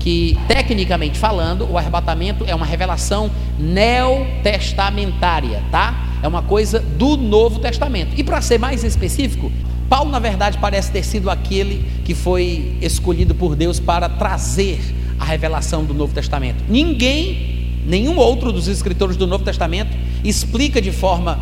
[0.00, 6.18] que, tecnicamente falando, o arrebatamento é uma revelação neotestamentária, tá?
[6.22, 8.18] É uma coisa do Novo Testamento.
[8.18, 9.50] E para ser mais específico,
[9.88, 14.80] Paulo, na verdade, parece ter sido aquele que foi escolhido por Deus para trazer
[15.18, 16.64] a revelação do Novo Testamento.
[16.68, 21.38] Ninguém, nenhum outro dos escritores do Novo Testamento explica de forma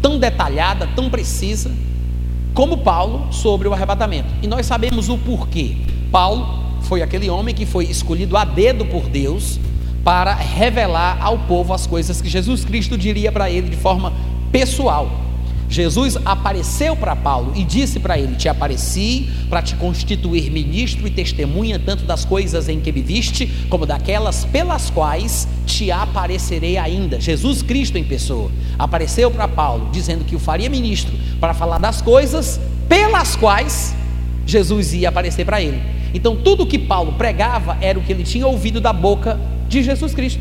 [0.00, 1.70] tão detalhada, tão precisa,
[2.52, 4.28] como Paulo sobre o arrebatamento.
[4.42, 5.76] E nós sabemos o porquê.
[6.10, 9.58] Paulo foi aquele homem que foi escolhido a dedo por Deus
[10.04, 14.12] para revelar ao povo as coisas que Jesus Cristo diria para ele de forma
[14.52, 15.23] pessoal.
[15.68, 21.10] Jesus apareceu para Paulo e disse para ele: Te apareci para te constituir ministro e
[21.10, 27.20] testemunha tanto das coisas em que me viste, como daquelas pelas quais te aparecerei ainda.
[27.20, 32.00] Jesus Cristo em pessoa apareceu para Paulo, dizendo que o faria ministro para falar das
[32.00, 33.94] coisas pelas quais
[34.46, 35.80] Jesus ia aparecer para ele.
[36.12, 40.14] Então, tudo que Paulo pregava era o que ele tinha ouvido da boca de Jesus
[40.14, 40.40] Cristo.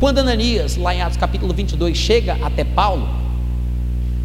[0.00, 3.21] Quando Ananias, lá em Atos capítulo 22, chega até Paulo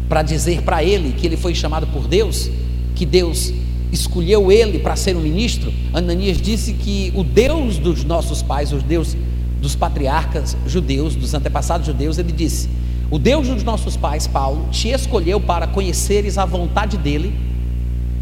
[0.08, 2.50] para dizer para ele que ele foi chamado por Deus,
[2.94, 3.52] que Deus
[3.92, 8.78] escolheu ele para ser um ministro, Ananias disse que o Deus dos nossos pais, o
[8.78, 9.16] Deus
[9.60, 12.68] dos patriarcas judeus, dos antepassados judeus, ele disse:
[13.10, 17.48] O Deus dos nossos pais, Paulo, te escolheu para conheceres a vontade dele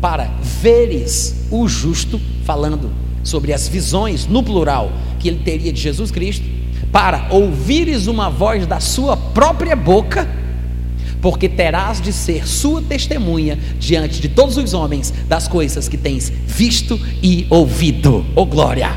[0.01, 2.91] para veres o justo, falando
[3.23, 6.47] sobre as visões no plural que ele teria de Jesus Cristo,
[6.93, 10.29] para ouvires uma voz da sua própria boca,
[11.21, 16.33] porque terás de ser sua testemunha diante de todos os homens das coisas que tens
[16.47, 18.25] visto e ouvido.
[18.35, 18.91] Oh glória!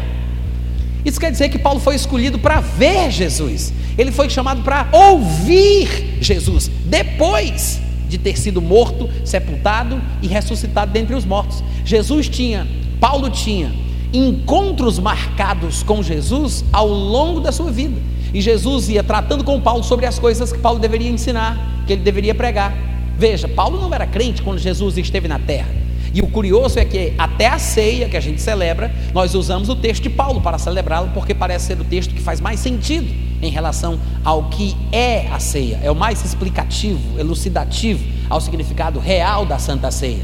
[1.03, 3.73] Isso quer dizer que Paulo foi escolhido para ver Jesus.
[3.97, 6.69] Ele foi chamado para ouvir Jesus.
[6.86, 11.63] Depois de ter sido morto, sepultado e ressuscitado dentre os mortos.
[11.86, 12.67] Jesus tinha,
[12.99, 13.71] Paulo tinha
[14.12, 18.01] encontros marcados com Jesus ao longo da sua vida.
[18.34, 22.04] E Jesus ia tratando com Paulo sobre as coisas que Paulo deveria ensinar, que ele
[22.04, 22.71] deveria pregar.
[23.17, 25.69] Veja, Paulo não era crente quando Jesus esteve na terra.
[26.13, 29.75] E o curioso é que até a ceia que a gente celebra, nós usamos o
[29.75, 33.49] texto de Paulo para celebrá-lo, porque parece ser o texto que faz mais sentido em
[33.49, 35.80] relação ao que é a ceia.
[35.84, 40.21] É o mais explicativo, elucidativo ao significado real da Santa Ceia.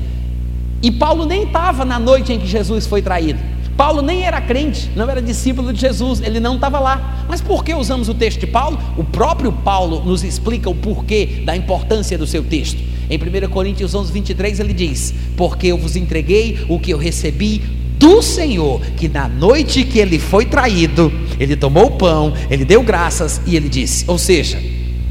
[0.84, 3.40] E Paulo nem estava na noite em que Jesus foi traído.
[3.78, 7.26] Paulo nem era crente, não era discípulo de Jesus, ele não estava lá.
[7.28, 8.80] Mas por que usamos o texto de Paulo?
[8.98, 12.82] O próprio Paulo nos explica o porquê da importância do seu texto.
[13.10, 17.62] Em 1 Coríntios 11, 23, ele diz: Porque eu vos entreguei o que eu recebi
[18.00, 22.82] do Senhor, que na noite que ele foi traído, ele tomou o pão, ele deu
[22.82, 24.58] graças e ele disse: Ou seja,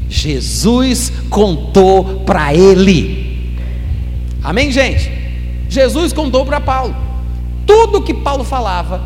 [0.09, 3.53] Jesus contou para ele.
[4.43, 5.11] Amém, gente?
[5.69, 7.04] Jesus contou para Paulo.
[7.65, 9.01] Tudo que Paulo falava,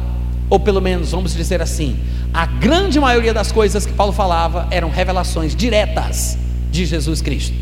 [0.50, 1.98] ou pelo menos vamos dizer assim,
[2.34, 6.38] a grande maioria das coisas que Paulo falava eram revelações diretas
[6.72, 7.56] de Jesus Cristo.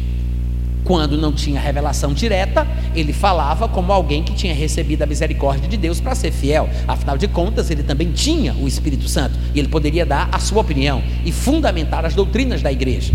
[0.84, 5.76] Quando não tinha revelação direta, ele falava como alguém que tinha recebido a misericórdia de
[5.76, 6.70] Deus para ser fiel.
[6.88, 10.62] Afinal de contas, ele também tinha o Espírito Santo e ele poderia dar a sua
[10.62, 13.14] opinião e fundamentar as doutrinas da igreja.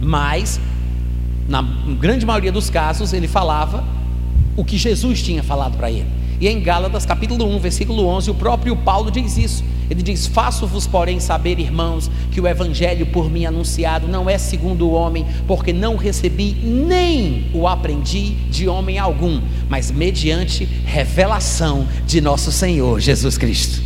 [0.00, 0.58] Mas,
[1.46, 1.60] na
[2.00, 3.84] grande maioria dos casos, ele falava
[4.56, 6.06] o que Jesus tinha falado para ele.
[6.40, 9.64] E em Gálatas capítulo 1, versículo 11, o próprio Paulo diz isso.
[9.88, 14.86] Ele diz: Faço-vos, porém, saber, irmãos, que o evangelho por mim anunciado não é segundo
[14.86, 22.20] o homem, porque não recebi nem o aprendi de homem algum, mas mediante revelação de
[22.20, 23.82] nosso Senhor Jesus Cristo.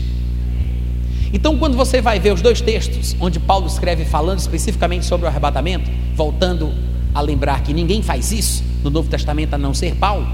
[1.33, 5.29] Então, quando você vai ver os dois textos, onde Paulo escreve falando especificamente sobre o
[5.29, 6.73] arrebatamento, voltando
[7.15, 10.27] a lembrar que ninguém faz isso no Novo Testamento a não ser Paulo,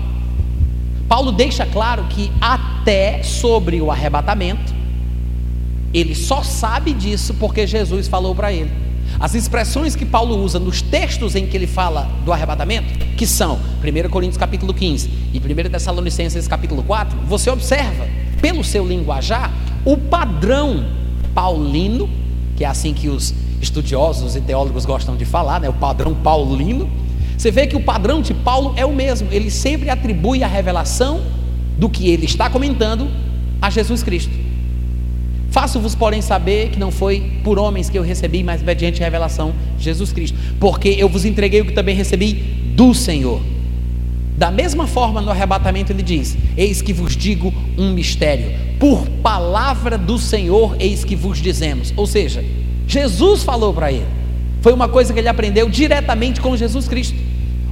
[1.09, 4.74] Paulo deixa claro que até sobre o arrebatamento,
[5.94, 8.70] ele só sabe disso porque Jesus falou para ele.
[9.18, 13.59] As expressões que Paulo usa nos textos em que ele fala do arrebatamento, que são
[13.82, 18.07] 1 Coríntios capítulo 15 e 1 Tessalonicenses capítulo 4, você observa,
[18.42, 19.52] pelo seu linguajar,
[19.84, 20.84] o padrão
[21.34, 22.11] paulino,
[22.57, 23.32] que é assim que os
[23.62, 26.90] estudiosos e teólogos gostam de falar, né, o padrão paulino.
[27.37, 31.20] Você vê que o padrão de Paulo é o mesmo, ele sempre atribui a revelação
[31.78, 33.09] do que ele está comentando
[33.61, 34.32] a Jesus Cristo.
[35.51, 39.84] Faço-vos, porém, saber que não foi por homens que eu recebi, mas mediante revelação de
[39.84, 40.37] Jesus Cristo.
[40.61, 42.34] Porque eu vos entreguei o que também recebi
[42.74, 43.41] do Senhor.
[44.37, 48.53] Da mesma forma, no arrebatamento, ele diz: Eis que vos digo um mistério.
[48.78, 51.91] Por palavra do Senhor, eis que vos dizemos.
[51.97, 52.45] Ou seja,
[52.87, 54.07] Jesus falou para ele.
[54.61, 57.16] Foi uma coisa que ele aprendeu diretamente com Jesus Cristo.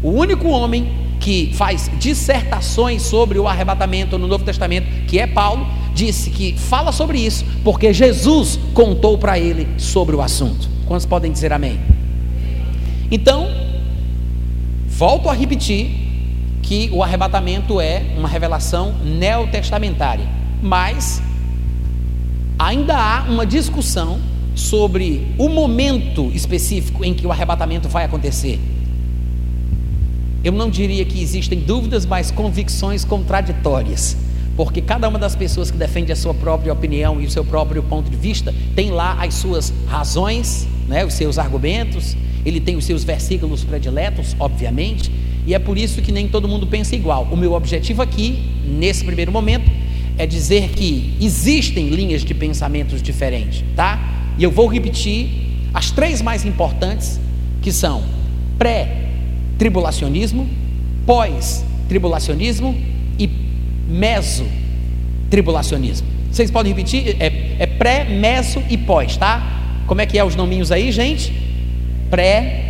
[0.05, 5.67] O único homem que faz dissertações sobre o arrebatamento no Novo Testamento, que é Paulo,
[5.95, 10.69] disse que fala sobre isso, porque Jesus contou para ele sobre o assunto.
[10.85, 11.81] Quantos podem dizer amém?
[13.11, 13.49] Então,
[14.87, 15.91] volto a repetir
[16.61, 20.29] que o arrebatamento é uma revelação neotestamentária,
[20.63, 21.23] mas
[22.59, 24.21] ainda há uma discussão
[24.55, 28.61] sobre o momento específico em que o arrebatamento vai acontecer.
[30.45, 34.17] Eu não diria que existem dúvidas, mas convicções contraditórias
[34.57, 37.83] porque cada uma das pessoas que defende a sua própria opinião e o seu próprio
[37.83, 42.85] ponto de vista tem lá as suas razões, né, os seus argumentos, ele tem os
[42.85, 45.11] seus versículos prediletos, obviamente,
[45.47, 47.29] e é por isso que nem todo mundo pensa igual.
[47.31, 49.71] O meu objetivo aqui, nesse primeiro momento,
[50.17, 54.33] é dizer que existem linhas de pensamentos diferentes, tá?
[54.39, 55.29] E eu vou repetir
[55.73, 57.21] as três mais importantes,
[57.61, 58.05] que são
[59.59, 60.49] pré-tribulacionismo,
[61.07, 62.75] pós-tribulacionismo
[63.89, 66.07] meso-tribulacionismo.
[66.31, 67.17] Vocês podem repetir?
[67.21, 69.63] É, é pré, meso e pós, tá?
[69.87, 71.33] Como é que é os nominhos aí, gente?
[72.11, 72.65] Pré,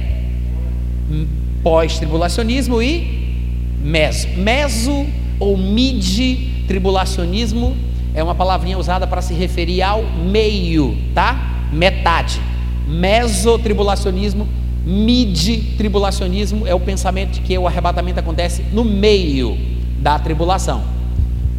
[1.63, 3.39] pós-tribulacionismo e
[3.83, 4.29] meso.
[4.37, 5.07] Meso
[5.39, 7.75] ou mid-tribulacionismo
[8.15, 11.69] é uma palavrinha usada para se referir ao meio, tá?
[11.73, 12.39] Metade.
[12.87, 14.47] Mesotribulacionismo,
[14.85, 19.57] mid-tribulacionismo é o pensamento de que o arrebatamento acontece no meio
[20.01, 20.95] da tribulação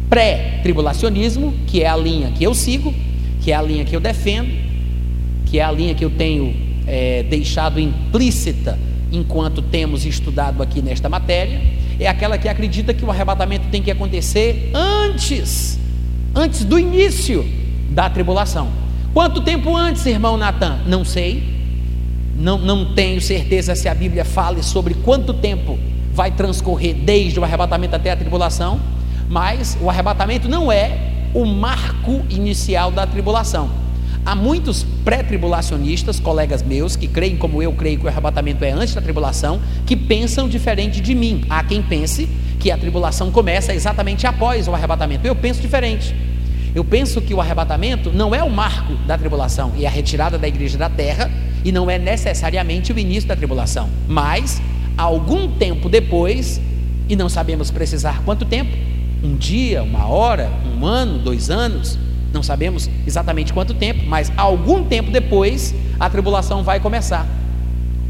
[0.08, 2.94] pré-tribulacionismo, que é a linha que eu sigo,
[3.40, 4.50] que é a linha que eu defendo,
[5.46, 6.54] que é a linha que eu tenho
[6.86, 8.78] é, deixado implícita
[9.12, 11.60] enquanto temos estudado aqui nesta matéria,
[11.98, 15.78] é aquela que acredita que o arrebatamento tem que acontecer antes,
[16.34, 17.44] antes do início
[17.90, 18.68] da tribulação.
[19.14, 20.80] Quanto tempo antes, irmão Natan?
[20.86, 21.55] Não sei.
[22.38, 25.78] Não, não tenho certeza se a Bíblia fala sobre quanto tempo
[26.12, 28.80] vai transcorrer desde o arrebatamento até a tribulação
[29.28, 30.98] mas o arrebatamento não é
[31.34, 33.70] o marco inicial da tribulação.
[34.24, 38.94] Há muitos pré-tribulacionistas, colegas meus, que creem como eu creio que o arrebatamento é antes
[38.94, 41.44] da tribulação, que pensam diferente de mim.
[41.48, 42.28] Há quem pense
[42.58, 45.26] que a tribulação começa exatamente após o arrebatamento.
[45.26, 46.14] Eu penso diferente.
[46.74, 50.48] Eu penso que o arrebatamento não é o marco da tribulação e a retirada da
[50.48, 51.30] igreja da terra,
[51.64, 53.88] e não é necessariamente o início da tribulação.
[54.08, 54.60] Mas,
[54.96, 56.60] algum tempo depois,
[57.08, 58.76] e não sabemos precisar quanto tempo,
[59.22, 61.98] um dia, uma hora, um ano, dois anos,
[62.32, 67.26] não sabemos exatamente quanto tempo, mas algum tempo depois a tribulação vai começar.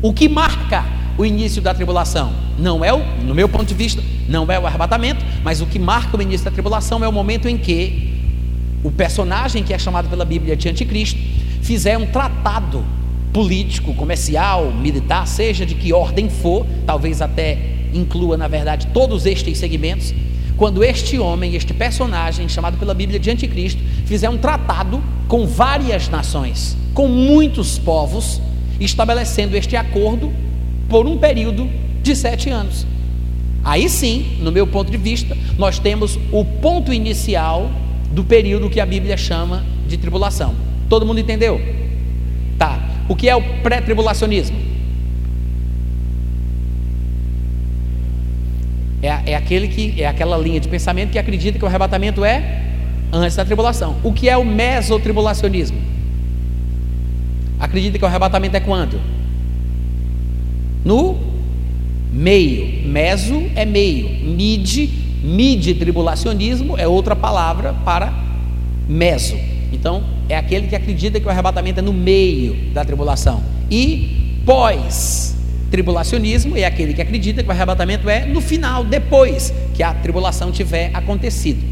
[0.02, 0.84] O que marca
[1.16, 4.66] o início da tribulação não é o, no meu ponto de vista, não é o
[4.66, 8.14] arrebatamento, mas o que marca o início da tribulação é o momento em que
[8.82, 11.18] o personagem que é chamado pela Bíblia de anticristo
[11.62, 12.84] fizer um tratado
[13.36, 17.58] político, comercial, militar, seja de que ordem for, talvez até
[17.92, 20.14] inclua na verdade todos estes segmentos,
[20.56, 26.08] quando este homem, este personagem, chamado pela Bíblia de Anticristo, fizer um tratado com várias
[26.08, 28.40] nações, com muitos povos,
[28.80, 30.32] estabelecendo este acordo
[30.88, 31.68] por um período
[32.02, 32.86] de sete anos.
[33.62, 37.70] Aí sim, no meu ponto de vista, nós temos o ponto inicial
[38.12, 40.54] do período que a Bíblia chama de tribulação.
[40.88, 41.85] Todo mundo entendeu?
[43.08, 44.56] O que é o pré-tribulacionismo?
[49.02, 52.62] É, é, aquele que é aquela linha de pensamento que acredita que o arrebatamento é
[53.12, 53.96] antes da tribulação.
[54.02, 55.78] O que é o mesotribulacionismo?
[57.60, 59.00] Acredita que o arrebatamento é quando?
[60.84, 61.18] No
[62.12, 62.88] meio.
[62.88, 64.08] Meso é meio.
[64.24, 64.88] Mid,
[65.22, 68.12] mid tribulacionismo é outra palavra para
[68.88, 69.36] meso.
[69.86, 73.40] Então, é aquele que acredita que o arrebatamento é no meio da tribulação.
[73.70, 75.36] E pós
[75.70, 80.50] Tribulacionismo é aquele que acredita que o arrebatamento é no final, depois que a tribulação
[80.50, 81.62] tiver acontecido.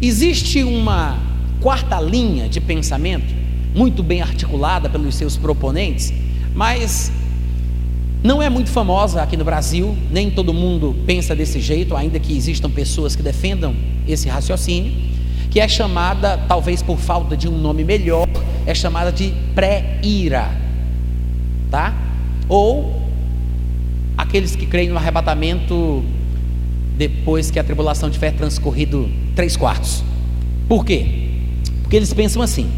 [0.00, 1.18] Existe uma
[1.60, 3.34] quarta linha de pensamento,
[3.74, 6.10] muito bem articulada pelos seus proponentes,
[6.54, 7.12] mas
[8.22, 12.34] não é muito famosa aqui no Brasil, nem todo mundo pensa desse jeito, ainda que
[12.34, 13.74] existam pessoas que defendam
[14.06, 15.17] esse raciocínio,
[15.50, 18.28] que é chamada, talvez por falta de um nome melhor,
[18.66, 20.50] é chamada de pré-ira,
[21.70, 21.94] tá?
[22.48, 23.02] Ou
[24.16, 26.04] aqueles que creem no arrebatamento
[26.96, 30.02] depois que a tribulação tiver transcorrido três quartos.
[30.68, 31.06] Por quê?
[31.82, 32.68] Porque eles pensam assim.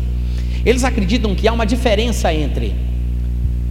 [0.64, 2.74] Eles acreditam que há uma diferença entre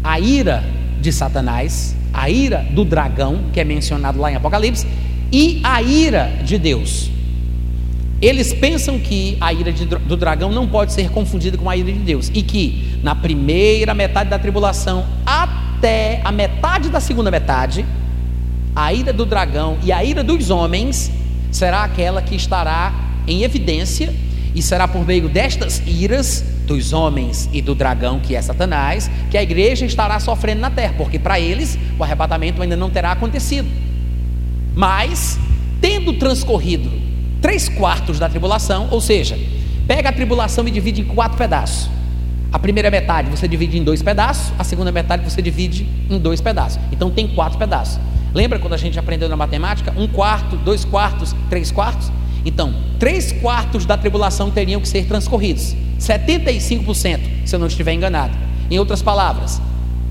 [0.03, 0.63] a ira
[0.99, 4.85] de Satanás, a ira do dragão, que é mencionado lá em Apocalipse,
[5.31, 7.11] e a ira de Deus.
[8.21, 11.91] Eles pensam que a ira de, do dragão não pode ser confundida com a ira
[11.91, 17.85] de Deus, e que na primeira metade da tribulação até a metade da segunda metade,
[18.75, 21.11] a ira do dragão e a ira dos homens
[21.49, 22.93] será aquela que estará
[23.25, 24.13] em evidência,
[24.53, 29.37] e será por meio destas iras dos homens e do dragão, que é Satanás, que
[29.37, 33.69] a igreja estará sofrendo na terra, porque para eles o arrebatamento ainda não terá acontecido.
[34.75, 35.39] Mas,
[35.79, 37.08] tendo transcorrido
[37.41, 39.37] três quartos da tribulação, ou seja,
[39.87, 41.89] pega a tribulação e divide em quatro pedaços.
[42.51, 46.41] A primeira metade você divide em dois pedaços, a segunda metade você divide em dois
[46.41, 46.79] pedaços.
[46.91, 47.99] Então tem quatro pedaços.
[48.33, 49.93] Lembra quando a gente aprendeu na matemática?
[49.95, 52.11] Um quarto, dois quartos, três quartos?
[52.45, 55.75] Então, três quartos da tribulação teriam que ser transcorridos.
[55.99, 58.35] 75%, se eu não estiver enganado.
[58.69, 59.61] Em outras palavras,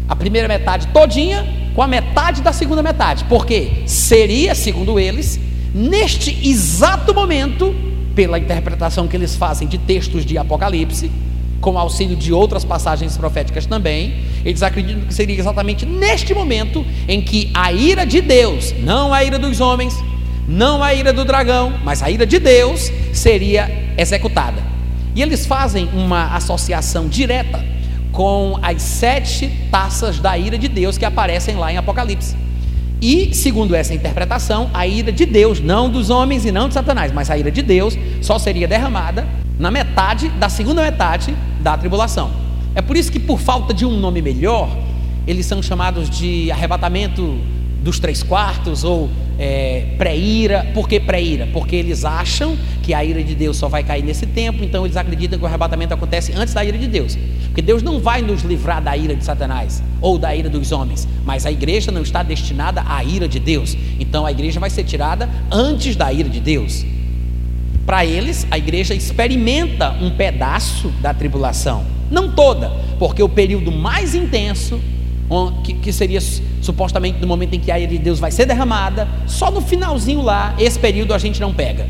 [0.09, 3.25] a primeira metade todinha com a metade da segunda metade.
[3.25, 5.41] Porque seria, segundo eles,
[5.75, 7.75] neste exato momento,
[8.15, 11.11] pela interpretação que eles fazem de textos de Apocalipse,
[11.61, 14.15] com auxílio de outras passagens proféticas também,
[14.45, 19.25] eles acreditam que seria exatamente neste momento em que a ira de Deus, não a
[19.25, 19.97] ira dos homens,
[20.47, 24.63] não a ira do dragão, mas a ira de Deus seria executada.
[25.15, 27.65] E eles fazem uma associação direta
[28.13, 32.37] com as sete taças da ira de Deus que aparecem lá em Apocalipse.
[33.01, 37.13] E, segundo essa interpretação, a ira de Deus, não dos homens e não de Satanás,
[37.13, 39.27] mas a ira de Deus só seria derramada
[39.59, 42.31] na metade da segunda metade da tribulação.
[42.75, 44.69] É por isso que, por falta de um nome melhor,
[45.27, 47.39] eles são chamados de arrebatamento
[47.89, 49.09] dos três quartos ou
[49.39, 50.67] é, pré-ira.
[50.75, 51.49] Por que pré-ira?
[51.53, 54.97] Porque eles acham que a ira de Deus só vai cair nesse tempo, então eles
[54.97, 57.17] acreditam que o arrebatamento acontece antes da ira de Deus.
[57.47, 61.09] Porque Deus não vai nos livrar da ira de Satanás ou da ira dos homens,
[61.25, 63.75] mas a igreja não está destinada à ira de Deus.
[63.99, 66.85] Então a igreja vai ser tirada antes da ira de Deus.
[67.87, 74.15] Para eles, a igreja experimenta um pedaço da tribulação, não toda, porque o período mais
[74.15, 74.79] intenso
[75.63, 76.21] que, que seria
[76.63, 80.23] supostamente no momento em que a ira de Deus vai ser derramada, só no finalzinho
[80.23, 81.87] lá, esse período a gente não pega,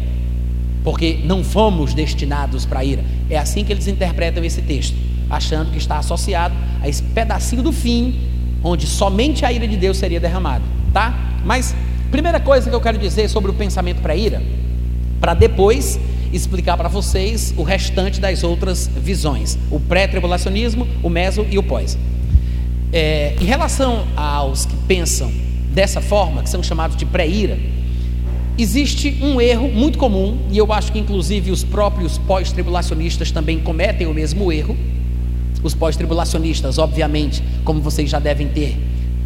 [0.83, 3.05] porque não fomos destinados para a ira.
[3.31, 4.97] É assim que eles interpretam esse texto,
[5.31, 8.19] achando que está associado a esse pedacinho do fim,
[8.63, 11.39] onde somente a ira de Deus seria derramada, tá?
[11.45, 11.75] Mas,
[12.11, 14.43] primeira coisa que eu quero dizer sobre o pensamento para ira,
[15.21, 15.99] para depois
[16.33, 21.97] explicar para vocês o restante das outras visões: o pré-tribulacionismo, o meso e o pós.
[22.93, 25.31] É, em relação aos que pensam
[25.73, 27.59] dessa forma, que são chamados de pré-ira,
[28.57, 34.07] existe um erro muito comum, e eu acho que inclusive os próprios pós-tribulacionistas também cometem
[34.07, 34.77] o mesmo erro.
[35.63, 38.77] Os pós-tribulacionistas, obviamente, como vocês já devem ter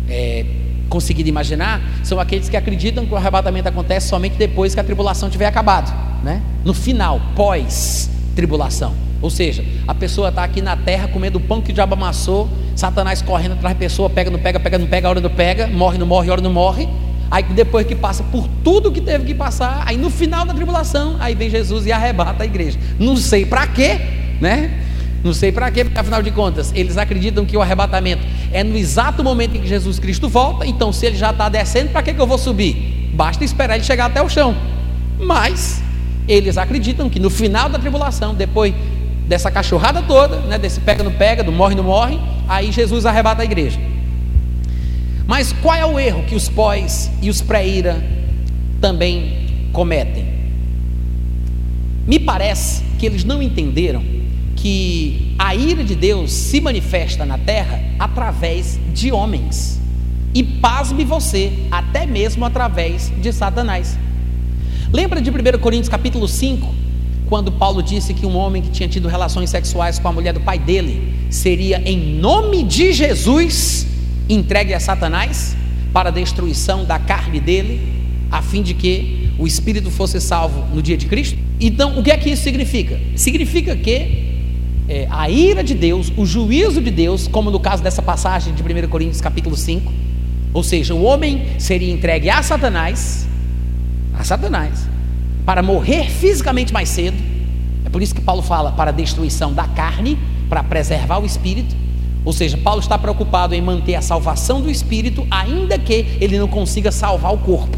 [0.08, 0.44] é,
[0.88, 5.30] conseguido imaginar, são aqueles que acreditam que o arrebatamento acontece somente depois que a tribulação
[5.30, 5.92] tiver acabado,
[6.22, 6.42] né?
[6.64, 8.94] no final, pós-tribulação.
[9.22, 12.48] Ou seja, a pessoa está aqui na terra comendo o pão que o diabo amassou,
[12.74, 15.98] Satanás correndo atrás da pessoa, pega, não pega, pega, não pega, hora não pega, morre,
[15.98, 16.88] não morre, hora não morre.
[17.30, 21.16] Aí depois que passa por tudo que teve que passar, aí no final da tribulação,
[21.18, 22.78] aí vem Jesus e arrebata a igreja.
[22.98, 23.98] Não sei para quê,
[24.40, 24.82] né?
[25.24, 28.76] Não sei para quê, porque afinal de contas, eles acreditam que o arrebatamento é no
[28.76, 32.12] exato momento em que Jesus Cristo volta, então se ele já está descendo, para que,
[32.12, 33.10] que eu vou subir?
[33.14, 34.54] Basta esperar ele chegar até o chão.
[35.18, 35.82] Mas
[36.26, 38.74] eles acreditam que no final da tribulação, depois
[39.26, 42.18] dessa cachorrada toda, né, desse pega não pega, do morre não morre,
[42.48, 43.80] aí Jesus arrebata a igreja.
[45.26, 48.02] Mas qual é o erro que os pós e os pré-ira
[48.80, 50.26] também cometem?
[52.06, 54.02] Me parece que eles não entenderam
[54.56, 59.80] que a ira de Deus se manifesta na terra através de homens.
[60.34, 63.98] E pasme você, até mesmo através de Satanás.
[64.92, 66.74] Lembra de 1 Coríntios capítulo 5,
[67.32, 70.40] quando Paulo disse que um homem que tinha tido relações sexuais com a mulher do
[70.40, 73.86] pai dele seria, em nome de Jesus,
[74.28, 75.56] entregue a Satanás
[75.94, 77.80] para a destruição da carne dele,
[78.30, 81.38] a fim de que o espírito fosse salvo no dia de Cristo?
[81.58, 83.00] Então, o que é que isso significa?
[83.16, 84.34] Significa que
[84.86, 88.62] é, a ira de Deus, o juízo de Deus, como no caso dessa passagem de
[88.62, 89.90] 1 Coríntios capítulo 5,
[90.52, 93.26] ou seja, o homem seria entregue a Satanás,
[94.12, 94.91] a Satanás,
[95.44, 97.16] para morrer fisicamente mais cedo.
[97.84, 100.18] É por isso que Paulo fala para a destruição da carne,
[100.48, 101.74] para preservar o espírito.
[102.24, 106.46] Ou seja, Paulo está preocupado em manter a salvação do espírito, ainda que ele não
[106.46, 107.76] consiga salvar o corpo.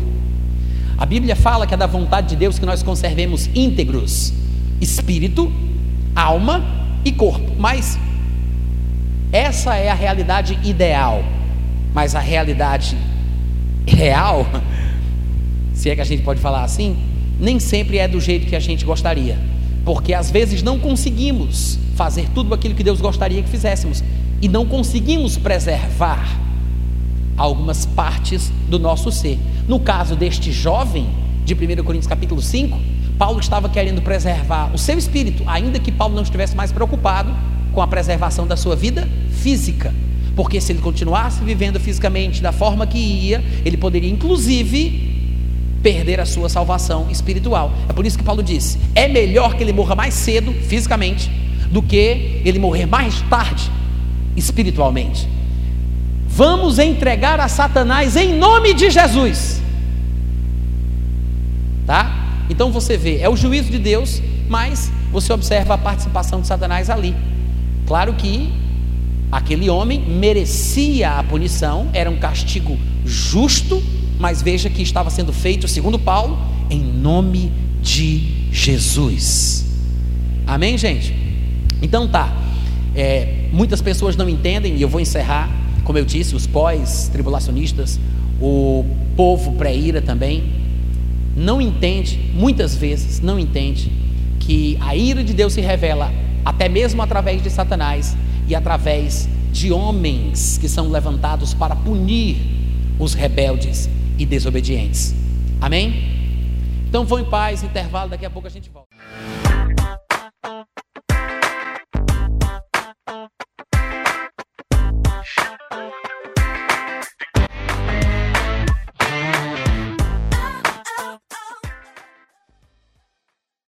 [0.99, 4.33] A Bíblia fala que é da vontade de Deus que nós conservemos íntegros
[4.81, 5.51] espírito,
[6.15, 6.63] alma
[7.05, 7.53] e corpo.
[7.59, 7.99] Mas
[9.33, 11.25] essa é a realidade ideal.
[11.93, 12.97] Mas a realidade
[13.87, 14.47] real,
[15.75, 16.97] se é que a gente pode falar assim,
[17.39, 19.39] nem sempre é do jeito que a gente gostaria.
[19.85, 24.03] Porque às vezes não conseguimos fazer tudo aquilo que Deus gostaria que fizéssemos
[24.41, 26.41] e não conseguimos preservar
[27.37, 29.39] algumas partes do nosso ser.
[29.69, 31.07] No caso deste jovem
[31.45, 32.79] de 1 Coríntios capítulo 5,
[33.19, 37.35] Paulo estava querendo preservar o seu espírito, ainda que Paulo não estivesse mais preocupado
[37.73, 39.95] com a preservação da sua vida física.
[40.35, 45.14] Porque se ele continuasse vivendo fisicamente da forma que ia, ele poderia inclusive
[45.85, 47.71] perder a sua salvação espiritual.
[47.87, 51.31] É por isso que Paulo disse: é melhor que ele morra mais cedo fisicamente
[51.71, 53.71] do que ele morrer mais tarde
[54.35, 55.29] espiritualmente.
[56.27, 59.63] Vamos entregar a Satanás em nome de Jesus.
[61.87, 62.45] Tá?
[62.49, 66.89] Então você vê, é o juízo de Deus, mas você observa a participação de Satanás
[66.89, 67.15] ali.
[67.87, 68.51] Claro que
[69.31, 73.83] aquele homem merecia a punição, era um castigo justo,
[74.25, 76.39] mas veja que estava sendo feito, segundo Paulo,
[76.71, 77.53] em nome
[77.83, 79.67] de Jesus.
[80.47, 81.15] Amém, gente?
[81.83, 82.35] Então tá.
[82.97, 85.51] É, muitas pessoas não entendem, e eu vou encerrar,
[85.85, 88.01] como eu disse, os pós-tribulacionistas,
[88.41, 90.45] o povo pré-ira também,
[91.37, 93.93] não entende, muitas vezes não entende,
[94.41, 96.11] que a ira de Deus se revela
[96.47, 98.17] até mesmo através de Satanás
[98.49, 102.39] e através de homens que são levantados para punir
[102.99, 105.15] os rebeldes e desobedientes.
[105.61, 106.15] Amém?
[106.89, 108.84] Então vão em paz, intervalo, daqui a pouco a gente volta.